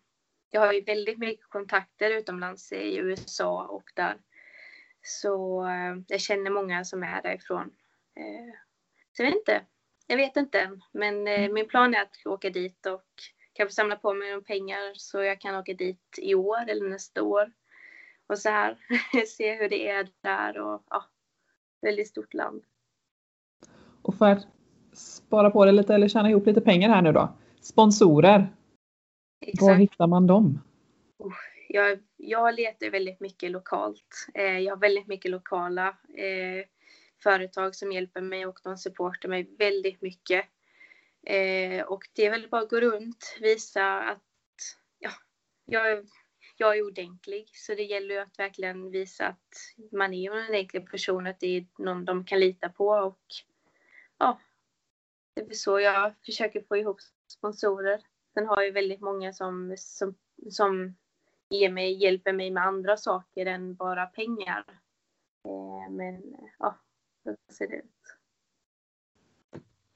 jag 0.55 0.61
har 0.61 0.73
ju 0.73 0.81
väldigt 0.81 1.19
mycket 1.19 1.49
kontakter 1.49 2.11
utomlands 2.11 2.73
i 2.73 2.97
USA 2.97 3.67
och 3.67 3.91
där. 3.95 4.17
Så 5.03 5.65
eh, 5.67 5.97
jag 6.09 6.21
känner 6.21 6.51
många 6.51 6.85
som 6.85 7.03
är 7.03 7.23
därifrån. 7.23 7.71
Eh, 8.17 8.55
så 9.13 9.23
jag 9.23 9.27
vet 9.27 9.37
inte. 9.37 9.61
Jag 10.07 10.17
vet 10.17 10.37
inte 10.37 10.61
än. 10.61 10.83
Men 10.93 11.29
eh, 11.29 11.53
min 11.53 11.69
plan 11.69 11.95
är 11.95 12.03
att 12.03 12.27
åka 12.27 12.51
dit 12.51 12.87
och 12.87 13.05
kanske 13.53 13.75
samla 13.75 13.97
på 13.97 14.15
mig 14.15 14.31
några 14.31 14.43
pengar 14.43 14.93
så 14.95 15.23
jag 15.23 15.41
kan 15.41 15.55
åka 15.57 15.75
dit 15.75 16.19
i 16.19 16.35
år 16.35 16.69
eller 16.69 16.89
nästa 16.89 17.23
år. 17.23 17.53
Och 18.27 18.39
så 18.39 18.49
här 18.49 18.79
se 19.27 19.55
hur 19.55 19.69
det 19.69 19.89
är 19.89 20.09
där 20.21 20.59
och 20.59 20.83
ja, 20.91 21.05
väldigt 21.83 22.09
stort 22.09 22.35
land. 22.35 22.63
och 24.03 24.15
för 24.15 24.27
att 24.27 24.47
spara 24.93 25.51
på 25.51 25.65
det 25.65 25.73
lite 25.73 25.95
eller 25.95 26.09
tjäna 26.09 26.31
ihop 26.31 26.47
lite 26.47 26.61
pengar 26.61 26.89
här 26.89 27.03
nu 27.03 27.13
då. 27.13 27.29
Sponsorer, 27.61 28.49
var 29.61 29.75
hittar 29.75 30.07
man 30.07 30.27
dem? 30.27 30.61
jag, 31.69 31.99
jag 32.17 32.55
letar 32.55 32.91
väldigt 32.91 33.21
mycket 33.21 33.51
lokalt. 33.51 34.27
Eh, 34.35 34.59
jag 34.59 34.73
har 34.73 34.81
väldigt 34.81 35.07
mycket 35.07 35.31
lokala 35.31 35.89
eh, 36.15 36.67
företag 37.23 37.75
som 37.75 37.93
hjälper 37.93 38.21
mig 38.21 38.47
och 38.47 38.59
de 38.63 38.77
supportar 38.79 39.29
mig 39.29 39.51
väldigt 39.59 40.03
mycket. 40.03 40.47
Eh, 41.27 41.83
och 41.85 42.03
det 42.13 42.27
är 42.27 42.31
väl 42.31 42.49
bara 42.49 42.61
att 42.63 42.71
gå 42.71 42.81
runt, 42.81 43.37
visa 43.41 44.03
att 44.03 44.23
ja, 44.99 45.11
jag, 45.65 45.91
är- 45.91 46.05
jag 46.57 46.77
är 46.79 46.87
ordentlig. 46.87 47.51
Så 47.55 47.75
det 47.75 47.83
gäller 47.83 48.15
ju 48.15 48.21
att 48.21 48.39
verkligen 48.39 48.91
visa 48.91 49.27
att 49.27 49.57
man 49.93 50.15
är 50.15 50.31
en 50.33 50.49
ordentlig 50.49 50.91
person, 50.91 51.27
att 51.27 51.41
det 51.41 51.47
är 51.57 51.67
någon 51.79 52.05
de 52.05 52.25
kan 52.25 52.41
lita 52.41 52.69
på. 52.69 52.89
Och 52.89 53.21
ja, 54.19 54.41
det 55.35 55.41
är 55.41 55.55
så 55.55 55.81
jag 55.81 56.13
försöker 56.27 56.63
få 56.69 56.77
ihop 56.77 57.01
sponsorer. 57.27 58.01
Sen 58.35 58.47
har 58.47 58.63
jag 58.63 58.73
väldigt 58.73 59.01
många 59.01 59.33
som, 59.33 59.75
som, 59.79 60.15
som 60.51 60.95
ger 61.51 61.71
mig, 61.71 62.03
hjälper 62.03 62.33
mig 62.33 62.51
med 62.51 62.63
andra 62.63 62.97
saker 62.97 63.47
än 63.47 63.75
bara 63.75 64.07
pengar. 64.07 64.65
Eh, 65.49 65.93
men 65.93 66.23
ja, 66.59 66.79
så 67.25 67.55
ser 67.55 67.69
det 67.69 67.77
ut. 67.77 67.85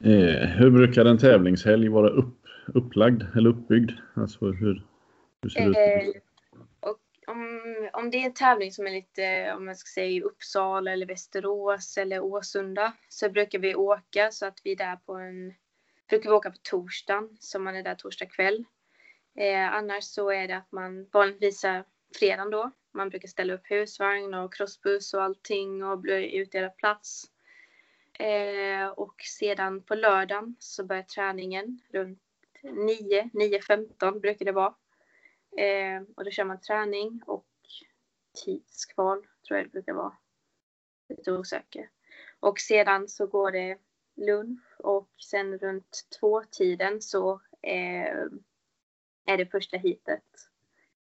Eh, 0.05 0.49
hur 0.49 0.71
brukar 0.71 1.05
en 1.05 1.19
tävlingshelg 1.19 1.89
vara 1.89 2.09
upp, 2.09 2.41
upplagd 2.67 3.23
eller 3.37 3.51
uppbyggd? 3.51 3.91
Alltså 4.15 4.45
hur, 4.47 4.87
hur 5.43 5.51
ser 5.51 5.61
det 5.61 6.05
ut? 6.05 6.17
Eh, 6.17 6.21
och 6.91 7.01
om, 7.27 7.65
om 7.93 8.11
det 8.11 8.17
är 8.17 8.27
en 8.27 8.35
tävling 8.35 8.73
som 8.73 8.87
är 8.87 8.91
lite, 8.91 9.55
om 9.57 9.65
man 9.65 9.77
ska 9.77 10.01
säga 10.01 10.07
i 10.07 10.23
Uppsala 10.23 10.93
eller 10.93 11.07
Västerås 11.07 11.97
eller 11.99 12.21
Åsunda 12.21 12.93
så 13.09 13.31
brukar 13.31 13.59
vi 13.59 13.75
åka 13.75 14.31
så 14.31 14.47
att 14.47 14.61
vi 14.65 14.73
är 14.73 14.77
där 14.77 14.97
på 15.07 15.15
en, 15.15 15.55
brukar 16.09 16.31
vi 16.31 16.37
åka 16.37 16.51
på 16.51 16.57
torsdagen 16.63 17.37
så 17.41 17.59
man 17.59 17.77
är 17.77 17.83
där 17.83 17.95
torsdag 17.95 18.27
kväll. 18.27 18.65
Eh, 19.37 19.75
annars 19.75 20.05
så 20.05 20.31
är 20.31 20.49
det 20.49 20.57
att 20.57 20.73
man 20.73 21.09
vanligtvis 21.13 21.65
är 21.65 21.85
fredagen 22.15 22.51
då. 22.51 22.71
Man 22.93 23.09
brukar 23.09 23.29
ställa 23.29 23.55
upp 23.55 23.71
husvagn 23.71 24.35
och 24.35 24.55
crossbuss 24.55 25.15
och 25.15 25.23
allting 25.23 25.85
och 25.85 25.99
bli 25.99 26.37
utdelad 26.37 26.77
plats. 26.77 27.31
Eh, 28.19 28.89
och 28.89 29.15
sedan 29.39 29.83
på 29.83 29.95
lördagen 29.95 30.57
så 30.59 30.85
börjar 30.85 31.03
träningen 31.03 31.81
runt 31.93 32.23
9, 32.63 33.31
9.15 33.33 34.21
brukar 34.21 34.45
det 34.45 34.53
vara. 34.53 34.75
Eh, 35.59 36.03
och 36.17 36.25
då 36.25 36.31
kör 36.31 36.45
man 36.45 36.61
träning 36.61 37.23
och 37.27 37.47
tidskval 38.45 39.27
tror 39.47 39.59
jag 39.59 39.67
det 39.67 39.73
brukar 39.73 39.93
vara. 39.93 40.17
Lite 41.09 41.33
osäker. 41.33 41.91
Och 42.41 42.59
sedan 42.59 43.09
så 43.09 43.27
går 43.27 43.51
det 43.51 43.79
lunch 44.17 44.66
och 44.79 45.09
sen 45.19 45.59
runt 45.59 46.09
två 46.21 46.43
tiden 46.51 47.03
så 47.03 47.41
eh, 47.63 48.27
är 49.27 49.37
det 49.37 49.47
första 49.47 49.77
heatet. 49.77 50.25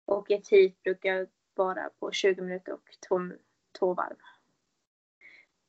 Och 0.04 0.30
ett 0.30 0.48
heat 0.48 0.82
brukar 0.82 1.26
vara 1.54 1.90
på 1.98 2.12
20 2.12 2.42
minuter 2.42 2.72
och 2.72 2.96
två, 3.08 3.20
två 3.78 3.94
varv. 3.94 4.16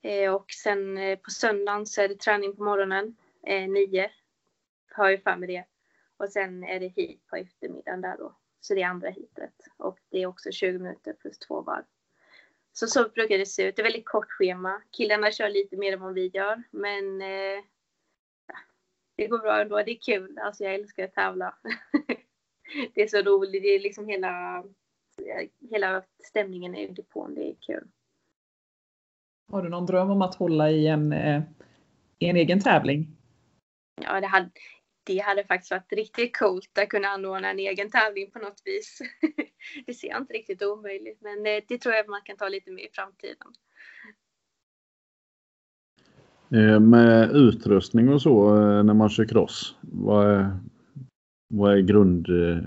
Eh, 0.02 0.34
och 0.34 0.52
sen 0.52 0.98
eh, 0.98 1.20
på 1.20 1.32
söndagen 1.32 1.86
så 1.86 2.02
är 2.02 2.08
det 2.08 2.20
träning 2.20 2.56
på 2.56 2.64
morgonen, 2.64 3.16
eh, 3.44 3.70
nio. 3.70 4.12
Har 4.92 5.10
jag 5.10 5.24
för 5.24 5.36
mig 5.36 5.48
det. 5.48 5.66
Och 6.18 6.30
sen 6.30 6.64
är 6.64 6.80
det 6.80 6.88
heat 6.88 7.28
på 7.30 7.36
eftermiddagen 7.36 8.02
där 8.02 8.18
då. 8.18 8.36
Så 8.60 8.74
det 8.74 8.82
är 8.82 8.88
andra 8.88 9.10
heatet. 9.10 9.68
Och 9.78 10.00
det 10.10 10.22
är 10.22 10.26
också 10.26 10.52
20 10.52 10.80
minuter 10.80 11.14
plus 11.14 11.40
två 11.40 11.62
varv. 11.62 11.84
Så 12.74 12.88
så 12.88 13.10
brukar 13.10 13.38
det 13.38 13.46
se 13.46 13.64
ut. 13.64 13.76
Det 13.76 13.82
är 13.82 13.84
väldigt 13.84 14.06
kort 14.06 14.32
schema. 14.32 14.82
Killarna 14.92 15.32
kör 15.32 15.50
lite 15.50 15.78
mer 15.78 15.94
än 15.94 16.02
vad 16.02 16.14
vi 16.14 16.28
gör. 16.28 16.64
Men 16.72 17.22
eh, 17.22 17.64
det 19.20 19.28
går 19.28 19.40
bra 19.40 19.62
ändå. 19.62 19.78
Det 19.78 19.92
är 19.92 20.00
kul. 20.02 20.40
Alltså 20.40 20.64
jag 20.64 20.76
älskar 20.76 21.04
att 21.04 21.14
tävla. 21.14 21.56
det 22.94 23.02
är 23.02 23.08
så 23.08 23.22
roligt. 23.22 23.64
Det 23.64 23.68
är 23.68 23.80
liksom 23.80 24.08
hela, 24.08 24.64
hela 25.72 26.04
stämningen 26.24 26.76
i 26.76 26.88
depån. 26.88 27.36
Det 27.36 27.50
är 27.50 27.56
kul. 27.62 27.88
Har 29.52 29.62
du 29.62 29.70
någon 29.70 29.86
dröm 29.86 30.10
om 30.10 30.22
att 30.22 30.36
hålla 30.36 30.72
i 30.72 30.88
en, 30.88 31.14
eh, 31.14 31.42
i 32.20 32.26
en 32.26 32.36
egen 32.36 32.60
tävling? 32.60 33.08
Ja, 34.02 34.22
det 34.22 34.28
hade, 34.28 34.50
det 35.04 35.18
hade 35.18 35.44
faktiskt 35.44 35.72
varit 35.72 35.94
riktigt 35.94 36.38
coolt 36.38 36.78
att 36.78 36.90
kunna 36.90 37.08
anordna 37.08 37.50
en 37.50 37.60
egen 37.60 37.92
tävling 37.92 38.32
på 38.32 38.40
något 38.40 38.62
vis. 38.66 39.00
det 39.86 39.94
ser 39.94 40.08
jag 40.08 40.22
inte 40.22 40.34
riktigt 40.34 40.64
omöjligt, 40.64 41.22
men 41.22 41.44
det, 41.44 41.62
det 41.68 41.78
tror 41.78 41.96
jag 41.96 42.10
man 42.10 42.22
kan 42.22 42.38
ta 42.38 42.50
lite 42.50 42.72
mer 42.72 42.84
i 42.84 42.90
framtiden. 42.94 43.54
Eh, 46.54 46.80
med 46.80 47.32
utrustning 47.32 48.10
och 48.10 48.22
så 48.22 48.56
eh, 48.58 48.84
när 48.84 48.94
man 48.94 49.10
kör 49.10 49.26
cross. 49.26 49.76
Vad 49.82 50.32
är, 50.32 50.60
vad 51.50 51.74
är 51.74 51.82
grund, 51.82 52.30
eh, 52.30 52.64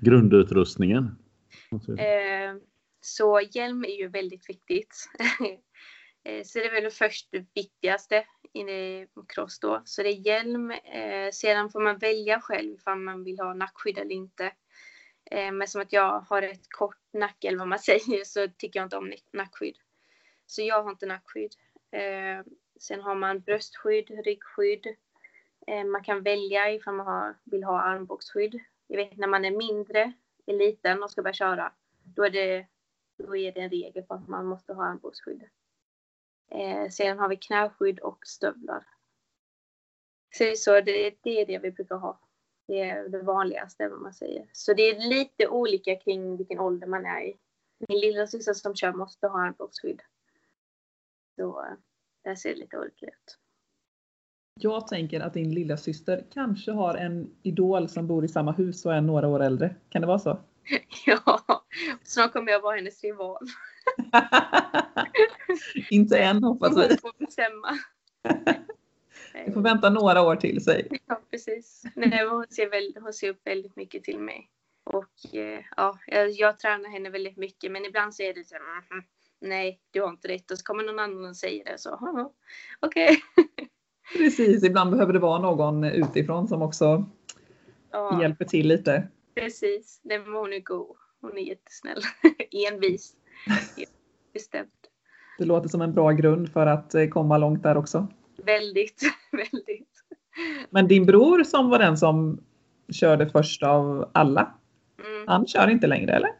grundutrustningen? 0.00 1.16
Så 3.00 3.40
hjälm 3.52 3.84
är 3.84 3.98
ju 3.98 4.08
väldigt 4.08 4.48
viktigt. 4.48 5.08
så 6.44 6.58
det 6.58 6.64
är 6.64 6.74
väl 6.74 6.84
det 6.84 6.90
först 6.90 7.28
det 7.30 7.46
viktigaste 7.54 8.24
i 8.54 9.06
cross 9.28 9.58
då. 9.60 9.82
Så 9.84 10.02
det 10.02 10.08
är 10.08 10.26
hjälm. 10.26 10.72
Sedan 11.32 11.70
får 11.70 11.80
man 11.80 11.98
välja 11.98 12.40
själv 12.40 12.76
om 12.86 13.04
man 13.04 13.24
vill 13.24 13.40
ha 13.40 13.54
nackskydd 13.54 13.98
eller 13.98 14.14
inte. 14.14 14.52
Men 15.30 15.68
som 15.68 15.82
att 15.82 15.92
jag 15.92 16.20
har 16.20 16.42
ett 16.42 16.66
kort 16.68 17.00
nacke 17.12 17.48
eller 17.48 17.58
vad 17.58 17.68
man 17.68 17.78
säger 17.88 18.24
så 18.24 18.48
tycker 18.58 18.80
jag 18.80 18.86
inte 18.86 18.96
om 18.96 19.12
nackskydd. 19.32 19.76
Så 20.52 20.62
jag 20.62 20.82
har 20.82 20.90
inte 20.90 21.06
nackskydd. 21.06 21.54
Eh, 21.90 22.44
sen 22.80 23.00
har 23.00 23.14
man 23.14 23.40
bröstskydd, 23.40 24.10
ryggskydd. 24.24 24.86
Eh, 25.66 25.84
man 25.84 26.04
kan 26.04 26.22
välja 26.22 26.70
ifall 26.70 26.94
man 26.94 27.06
har, 27.06 27.36
vill 27.44 27.64
ha 27.64 27.80
armbågsskydd. 27.80 28.60
Jag 28.86 28.96
vet 28.96 29.16
när 29.16 29.28
man 29.28 29.44
är 29.44 29.50
mindre, 29.50 30.12
är 30.46 30.54
liten 30.54 31.02
och 31.02 31.10
ska 31.10 31.22
börja 31.22 31.34
köra. 31.34 31.72
Då 32.04 32.24
är 32.24 32.30
det, 32.30 32.66
då 33.18 33.36
är 33.36 33.52
det 33.52 33.60
en 33.60 33.70
regel 33.70 34.02
på 34.02 34.14
att 34.14 34.28
man 34.28 34.46
måste 34.46 34.72
ha 34.72 34.84
armbågsskydd. 34.84 35.42
Eh, 36.50 36.88
sen 36.88 37.18
har 37.18 37.28
vi 37.28 37.36
knäskydd 37.36 38.00
och 38.00 38.26
stövlar. 38.26 38.86
Så 40.34 40.44
det 40.44 40.50
är, 40.50 40.56
så, 40.56 40.80
det, 40.80 41.14
det 41.22 41.40
är 41.40 41.46
det 41.46 41.58
vi 41.58 41.70
brukar 41.70 41.96
ha. 41.96 42.20
Det 42.66 42.80
är 42.80 43.08
det 43.08 43.22
vanligaste 43.22 43.88
vad 43.88 44.00
man 44.00 44.14
säger. 44.14 44.50
Så 44.52 44.74
det 44.74 44.82
är 44.82 45.08
lite 45.08 45.48
olika 45.48 45.96
kring 45.96 46.36
vilken 46.36 46.58
ålder 46.58 46.86
man 46.86 47.06
är 47.06 47.22
i. 47.22 47.36
Min 47.88 48.00
lilla 48.00 48.26
syster 48.26 48.52
som 48.52 48.74
kör 48.74 48.92
måste 48.92 49.26
ha 49.26 49.40
armbågsskydd. 49.40 50.02
Så 51.36 51.64
där 52.24 52.34
ser 52.34 52.48
det 52.48 52.56
lite 52.60 52.78
olika 52.78 53.06
ut. 53.06 53.38
Jag 54.60 54.86
tänker 54.88 55.20
att 55.20 55.34
din 55.34 55.54
lilla 55.54 55.76
syster 55.76 56.24
kanske 56.32 56.72
har 56.72 56.94
en 56.94 57.30
idol 57.42 57.88
som 57.88 58.06
bor 58.06 58.24
i 58.24 58.28
samma 58.28 58.52
hus 58.52 58.86
och 58.86 58.94
är 58.94 59.00
några 59.00 59.28
år 59.28 59.42
äldre. 59.42 59.74
Kan 59.88 60.00
det 60.00 60.06
vara 60.08 60.18
så? 60.18 60.40
Ja, 61.06 61.40
snart 62.02 62.32
kommer 62.32 62.52
jag 62.52 62.60
vara 62.60 62.76
hennes 62.76 63.02
rival. 63.02 63.46
Inte 65.90 66.18
än 66.18 66.44
hoppas 66.44 66.76
vi. 66.76 66.80
Hon 66.88 66.96
får 66.98 67.18
bestämma. 67.26 67.78
Vi 69.46 69.52
får 69.52 69.60
vänta 69.60 69.90
några 69.90 70.22
år 70.22 70.36
till 70.36 70.64
sig. 70.64 70.88
Ja, 71.06 71.20
precis. 71.30 71.82
Nej, 71.94 72.28
hon, 72.28 72.46
ser 72.50 72.70
väl, 72.70 72.96
hon 73.00 73.12
ser 73.12 73.30
upp 73.30 73.46
väldigt 73.46 73.76
mycket 73.76 74.04
till 74.04 74.18
mig. 74.18 74.50
Och 74.84 75.34
eh, 75.34 75.64
ja, 75.76 75.98
jag, 76.06 76.30
jag 76.30 76.58
tränar 76.58 76.90
henne 76.90 77.10
väldigt 77.10 77.36
mycket, 77.36 77.72
men 77.72 77.84
ibland 77.84 78.14
så 78.14 78.22
är 78.22 78.34
det 78.34 78.44
så 78.44 78.54
här, 78.54 78.62
"Mhm, 78.90 79.04
nej, 79.42 79.80
du 79.90 80.00
har 80.02 80.08
inte 80.08 80.28
rätt. 80.28 80.50
Och 80.50 80.58
så 80.58 80.64
kommer 80.64 80.84
någon 80.84 80.98
annan 80.98 81.24
och 81.24 81.36
säger 81.36 81.64
det 81.64 81.78
så, 81.78 81.90
"Haha, 81.96 82.30
okej. 82.80 83.16
Precis, 84.16 84.64
ibland 84.64 84.90
behöver 84.90 85.12
det 85.12 85.18
vara 85.18 85.38
någon 85.42 85.84
utifrån 85.84 86.48
som 86.48 86.62
också 86.62 87.04
Ja, 87.90 88.22
hjälper 88.22 88.44
till 88.44 88.68
lite. 88.68 89.08
precis. 89.34 90.00
Nej, 90.04 90.18
men 90.18 90.32
hon 90.34 90.52
är 90.52 90.60
god. 90.60 90.96
Hon 91.20 91.38
är 91.38 91.42
jättesnäll. 91.42 92.00
Envis. 92.72 93.12
Bestämt. 94.32 94.70
Det 95.38 95.44
låter 95.44 95.68
som 95.68 95.82
en 95.82 95.94
bra 95.94 96.10
grund 96.10 96.52
för 96.52 96.66
att 96.66 96.94
eh, 96.94 97.06
komma 97.08 97.38
långt 97.38 97.62
där 97.62 97.76
också. 97.76 98.06
Väldigt, 98.44 99.02
väldigt. 99.32 99.88
Men 100.70 100.88
din 100.88 101.06
bror 101.06 101.44
som 101.44 101.70
var 101.70 101.78
den 101.78 101.96
som 101.98 102.40
körde 102.92 103.28
först 103.30 103.62
av 103.62 104.10
alla, 104.14 104.54
Mm. 105.06 105.28
han 105.28 105.46
kör 105.46 105.68
inte 105.70 105.86
längre 105.86 106.12
eller? 106.12 106.30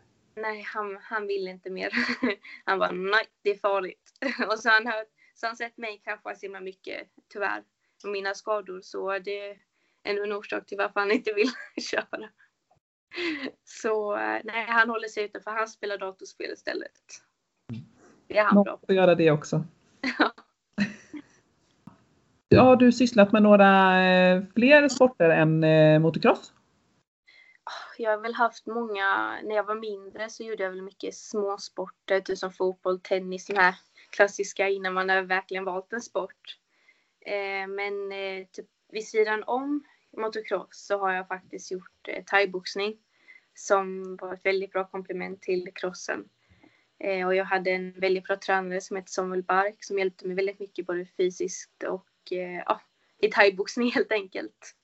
Nej, 0.42 0.62
han, 0.74 0.98
han 1.02 1.26
vill 1.26 1.48
inte 1.48 1.70
mer. 1.70 1.92
Han 2.64 2.78
bara 2.78 2.90
nej, 2.90 3.24
det 3.42 3.50
är 3.50 3.58
farligt. 3.58 4.12
Och 4.48 4.58
så 4.58 4.68
har 4.68 4.74
han 4.74 4.86
hört, 4.86 5.08
så 5.34 5.46
har 5.46 5.48
han 5.48 5.56
sett 5.56 5.76
mig 5.78 6.00
krascha 6.04 6.34
så 6.34 6.46
himla 6.46 6.60
mycket, 6.60 7.08
tyvärr, 7.32 7.62
och 8.04 8.10
mina 8.10 8.34
skador. 8.34 8.80
Så 8.82 9.18
det 9.18 9.40
är 9.50 9.56
ännu 10.04 10.22
en 10.22 10.32
orsak 10.32 10.66
till 10.66 10.78
varför 10.78 11.00
han 11.00 11.10
inte 11.12 11.32
vill 11.32 11.50
köra. 11.90 12.28
Så 13.64 14.16
eh, 14.16 14.40
nej, 14.44 14.66
han 14.68 14.90
håller 14.90 15.08
sig 15.08 15.24
utanför. 15.24 15.50
Han 15.50 15.68
spelar 15.68 15.98
datorspel 15.98 16.50
istället. 16.52 17.00
Det 18.26 18.38
är 18.38 18.44
han 18.44 18.54
Någon 18.54 18.64
bra 18.64 18.76
på. 18.76 18.86
får 18.86 18.94
göra 18.94 19.14
det 19.14 19.30
också. 19.30 19.64
Har 22.56 22.76
du 22.76 22.92
sysslat 22.92 23.32
med 23.32 23.42
några 23.42 24.02
eh, 24.04 24.42
fler 24.54 24.88
sporter 24.88 25.30
än 25.30 25.64
eh, 25.64 25.98
motocross? 25.98 26.52
Jag 27.98 28.10
har 28.10 28.18
väl 28.18 28.34
haft 28.34 28.66
många, 28.66 29.38
när 29.42 29.54
jag 29.54 29.64
var 29.64 29.74
mindre 29.74 30.30
så 30.30 30.42
gjorde 30.44 30.62
jag 30.62 30.70
väl 30.70 30.82
mycket 30.82 31.14
småsporter, 31.14 32.20
typ 32.20 32.38
som 32.38 32.52
fotboll, 32.52 33.00
tennis, 33.00 33.46
de 33.46 33.56
här 33.56 33.74
klassiska 34.10 34.68
innan 34.68 34.94
man 34.94 35.08
har 35.08 35.22
verkligen 35.22 35.64
valt 35.64 35.92
en 35.92 36.00
sport. 36.00 36.58
Eh, 37.20 37.66
men 37.68 38.12
eh, 38.12 38.46
typ 38.52 38.66
vid 38.88 39.08
sidan 39.08 39.44
om 39.46 39.84
motocross 40.16 40.86
så 40.86 40.98
har 40.98 41.12
jag 41.12 41.28
faktiskt 41.28 41.70
gjort 41.70 42.08
eh, 42.08 42.24
thaiboxning 42.24 42.98
som 43.54 44.16
var 44.16 44.34
ett 44.34 44.46
väldigt 44.46 44.72
bra 44.72 44.84
komplement 44.88 45.42
till 45.42 45.68
crossen. 45.74 46.28
Eh, 46.98 47.26
och 47.26 47.34
jag 47.34 47.44
hade 47.44 47.70
en 47.70 47.92
väldigt 47.92 48.24
bra 48.24 48.36
tränare 48.36 48.80
som 48.80 48.96
hette 48.96 49.10
Samuel 49.10 49.42
Bark 49.42 49.84
som 49.84 49.98
hjälpte 49.98 50.26
mig 50.26 50.36
väldigt 50.36 50.60
mycket 50.60 50.86
både 50.86 51.06
fysiskt 51.06 51.82
och 51.82 52.32
eh, 52.32 52.62
ja, 52.66 52.80
i 53.18 53.28
thaiboxning 53.28 53.90
helt 53.94 54.12
enkelt. 54.12 54.74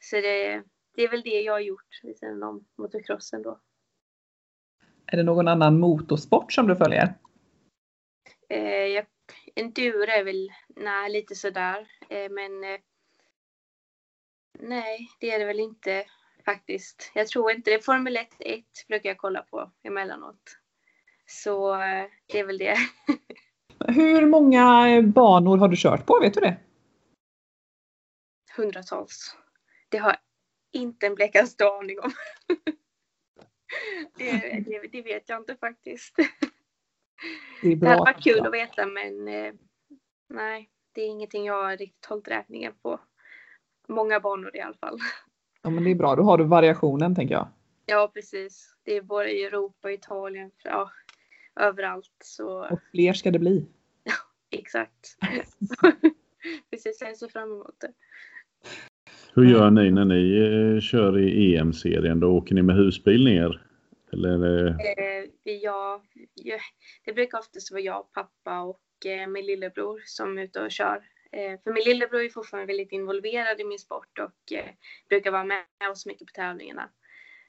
Så 0.00 0.16
det, 0.16 0.62
det 0.98 1.04
är 1.04 1.08
väl 1.08 1.22
det 1.22 1.40
jag 1.40 1.52
har 1.52 1.60
gjort 1.60 2.00
vid 2.02 2.18
sidan 2.18 2.42
om 2.42 2.66
motocrossen 2.78 3.42
då. 3.42 3.60
Är 5.06 5.16
det 5.16 5.22
någon 5.22 5.48
annan 5.48 5.80
motorsport 5.80 6.52
som 6.52 6.66
du 6.66 6.76
följer? 6.76 7.14
Eh, 8.48 8.86
jag, 8.86 9.06
enduro 9.54 10.02
är 10.02 10.24
väl, 10.24 10.52
nej, 10.76 11.10
lite 11.10 11.34
sådär. 11.34 11.88
Eh, 12.08 12.30
men 12.30 12.64
eh, 12.64 12.80
nej, 14.58 15.08
det 15.20 15.30
är 15.30 15.38
det 15.38 15.44
väl 15.44 15.60
inte 15.60 16.04
faktiskt. 16.44 17.10
Jag 17.14 17.28
tror 17.28 17.50
inte 17.50 17.70
det. 17.70 17.84
Formel 17.84 18.16
1, 18.16 18.28
1 18.38 18.64
brukar 18.88 19.08
jag 19.08 19.18
kolla 19.18 19.42
på 19.42 19.72
emellanåt. 19.82 20.58
Så 21.26 21.74
eh, 21.74 22.06
det 22.26 22.38
är 22.38 22.46
väl 22.46 22.58
det. 22.58 22.76
Hur 23.94 24.26
många 24.26 25.02
banor 25.02 25.58
har 25.58 25.68
du 25.68 25.76
kört 25.76 26.06
på? 26.06 26.18
Vet 26.20 26.34
du 26.34 26.40
det? 26.40 26.56
Hundratals. 28.56 29.36
Det 29.88 29.98
har 29.98 30.16
inte 30.72 31.06
en 31.06 31.14
blekaste 31.14 31.68
aning 31.68 32.00
om. 32.00 32.10
det, 34.18 34.64
det, 34.66 34.88
det 34.92 35.02
vet 35.02 35.28
jag 35.28 35.40
inte 35.40 35.56
faktiskt. 35.56 36.16
Det 37.62 37.68
är 37.72 37.76
Det 37.76 37.86
hade 37.86 37.96
bra. 37.96 38.04
varit 38.04 38.24
kul 38.24 38.46
att 38.46 38.52
veta 38.52 38.86
men 38.86 39.28
eh, 39.28 39.54
nej, 40.28 40.70
det 40.92 41.00
är 41.02 41.06
ingenting 41.06 41.44
jag 41.44 41.62
har 41.62 41.76
riktigt 41.76 42.06
hållit 42.06 42.28
räkningen 42.28 42.72
på. 42.82 43.00
Många 43.88 44.20
banor 44.20 44.56
i 44.56 44.60
alla 44.60 44.76
fall. 44.76 44.98
Ja, 45.62 45.70
men 45.70 45.84
det 45.84 45.90
är 45.90 45.94
bra. 45.94 46.16
Då 46.16 46.22
har 46.22 46.38
du 46.38 46.44
variationen 46.44 47.14
tänker 47.14 47.34
jag. 47.34 47.48
Ja 47.86 48.10
precis. 48.14 48.76
Det 48.82 48.96
är 48.96 49.02
både 49.02 49.30
i 49.32 49.44
Europa, 49.44 49.92
Italien, 49.92 50.50
ja, 50.64 50.90
överallt. 51.60 52.12
Så 52.24 52.68
Och 52.70 52.78
fler 52.90 53.12
ska 53.12 53.30
det 53.30 53.38
bli. 53.38 53.66
exakt. 54.50 55.16
precis, 56.70 57.00
jag 57.00 57.16
ser 57.16 57.28
fram 57.28 57.52
emot 57.52 57.80
det. 57.80 57.92
Hur 59.38 59.44
gör 59.44 59.70
ni 59.70 59.90
när 59.90 60.04
ni 60.04 60.36
eh, 60.38 60.80
kör 60.80 61.18
i 61.18 61.56
EM-serien? 61.56 62.20
Då 62.20 62.28
åker 62.28 62.54
ni 62.54 62.62
med 62.62 62.76
husbil 62.76 63.24
ner? 63.24 63.62
Eller. 64.12 64.66
Eh, 64.66 65.24
vi, 65.44 65.64
jag, 65.64 66.00
det 67.04 67.12
brukar 67.12 67.38
oftast 67.38 67.72
vara 67.72 67.80
jag, 67.80 68.12
pappa 68.12 68.60
och 68.60 69.06
eh, 69.06 69.26
min 69.26 69.46
lillebror 69.46 70.02
som 70.04 70.38
är 70.38 70.42
ute 70.42 70.60
och 70.60 70.70
kör. 70.70 71.02
Eh, 71.32 71.60
för 71.64 71.72
min 71.72 71.84
lillebror 71.84 72.20
är 72.20 72.28
fortfarande 72.28 72.66
väldigt 72.66 72.92
involverad 72.92 73.60
i 73.60 73.64
min 73.64 73.78
sport 73.78 74.18
och 74.18 74.52
eh, 74.52 74.70
brukar 75.08 75.30
vara 75.30 75.44
med 75.44 75.64
oss 75.90 76.06
mycket 76.06 76.26
på 76.26 76.32
tävlingarna. 76.32 76.90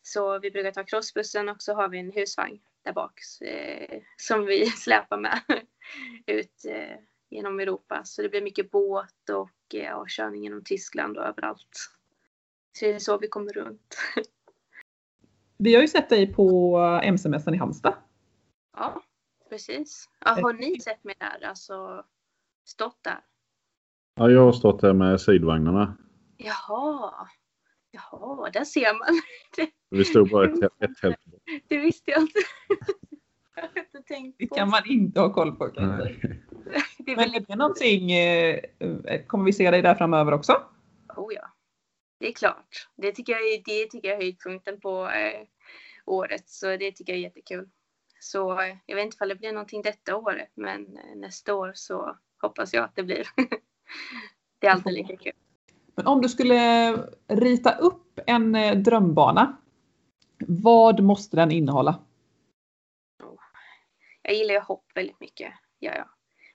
Så 0.02 0.40
vi 0.40 0.52
brukar 0.52 0.72
ta 0.72 0.84
crossbussen 0.84 1.50
och 1.50 1.62
så 1.62 1.74
har 1.74 1.90
vi 1.90 2.00
en 2.00 2.12
husvagn 2.12 2.60
där 2.84 2.94
bak 2.94 3.20
eh, 3.42 4.02
som 4.18 4.46
vi 4.46 4.66
släpar 4.66 5.18
med 5.18 5.40
ut 6.26 6.66
eh, 6.70 6.98
genom 7.30 7.60
Europa. 7.60 8.02
Så 8.04 8.22
det 8.22 8.30
blir 8.30 8.42
mycket 8.42 8.72
båt 8.72 9.30
och 9.30 9.50
eh, 9.76 9.84
ja, 9.84 10.06
körning 10.08 10.44
genom 10.44 10.64
Tyskland 10.64 11.18
och 11.18 11.24
överallt. 11.24 11.90
Så 12.78 12.86
det 12.86 12.94
är 12.94 13.00
så 13.00 13.18
vi 13.18 13.28
kommer 13.28 13.54
runt. 13.54 13.98
Vi 15.62 15.76
har 15.76 15.82
ju 15.82 15.88
sett 15.88 16.10
dig 16.10 16.34
på 16.34 16.78
MC-mässan 17.04 17.54
i 17.54 17.58
Halmstad. 17.58 17.94
Ja, 18.78 19.04
precis. 19.50 20.10
Ja, 20.26 20.32
har 20.32 20.54
ni 20.54 20.80
sett 20.80 21.04
mig 21.04 21.16
där? 21.20 21.48
Alltså 21.48 22.06
stått 22.66 23.04
där? 23.04 23.20
Ja, 24.16 24.30
jag 24.30 24.46
har 24.46 24.52
stått 24.52 24.82
här 24.82 24.94
med 24.94 25.22
sidvagnarna. 25.22 25.98
Jaha. 26.38 27.28
Jaha, 27.92 28.50
där 28.50 28.64
ser 28.64 28.94
man. 28.94 29.22
Vi 29.90 30.06
stod 30.06 30.30
bara 30.30 30.46
ett, 30.46 30.64
ett 30.64 31.02
helt 31.02 31.26
bort. 31.26 31.42
Det 31.68 31.78
visste 31.78 32.12
jag 32.12 32.22
inte. 32.22 32.40
Det 34.38 34.48
på. 34.48 34.56
kan 34.56 34.70
man 34.70 34.82
inte 34.86 35.20
ha 35.20 35.34
koll 35.34 35.56
på. 35.56 35.68
Det 36.98 37.12
är 37.12 37.16
Men 37.16 37.36
är 37.36 37.40
det 37.48 37.56
någonting, 37.56 38.12
eh, 38.12 38.60
kommer 39.28 39.46
vi 39.46 39.54
se 39.54 39.72
dig 39.72 39.82
där 39.82 39.96
framöver 39.96 40.34
också? 40.34 40.54
Oh 41.16 41.34
ja. 41.34 41.50
Det 42.20 42.28
är 42.28 42.34
klart. 42.34 42.88
Det 42.96 43.12
tycker 43.12 43.34
jag 43.34 43.42
är, 43.42 43.62
det 43.66 43.86
tycker 43.86 44.08
jag 44.08 44.18
är 44.18 44.22
höjdpunkten 44.22 44.80
på 44.80 45.10
eh, 45.10 45.48
året. 46.06 46.50
Så 46.50 46.66
det 46.66 46.92
tycker 46.92 47.14
jag 47.14 47.18
är 47.20 47.24
jättekul. 47.24 47.70
Så 48.20 48.62
eh, 48.62 48.76
jag 48.86 48.96
vet 48.96 49.06
inte 49.06 49.18
om 49.22 49.30
det 49.30 49.36
blir 49.36 49.52
någonting 49.52 49.82
detta 49.82 50.16
året. 50.16 50.52
Men 50.56 50.98
eh, 50.98 51.16
nästa 51.16 51.56
år 51.56 51.72
så 51.76 52.18
hoppas 52.42 52.74
jag 52.74 52.84
att 52.84 52.96
det 52.96 53.04
blir. 53.04 53.28
det 54.60 54.68
är 54.68 54.72
alltid 54.72 54.94
lika 54.94 55.18
kul. 55.18 55.34
Men 55.96 56.08
om 56.08 56.22
du 56.22 56.30
skulle 56.30 56.92
rita 57.28 57.72
upp 57.72 58.20
en 58.26 58.54
drömbana, 58.84 59.58
vad 60.48 61.04
måste 61.04 61.36
den 61.36 61.52
innehålla? 61.52 62.00
Jag 64.30 64.38
gillar 64.38 64.54
ju 64.54 64.60
hopp 64.60 64.86
väldigt 64.96 65.20
mycket. 65.20 65.54
Ja, 65.80 65.94
ja. 65.96 66.10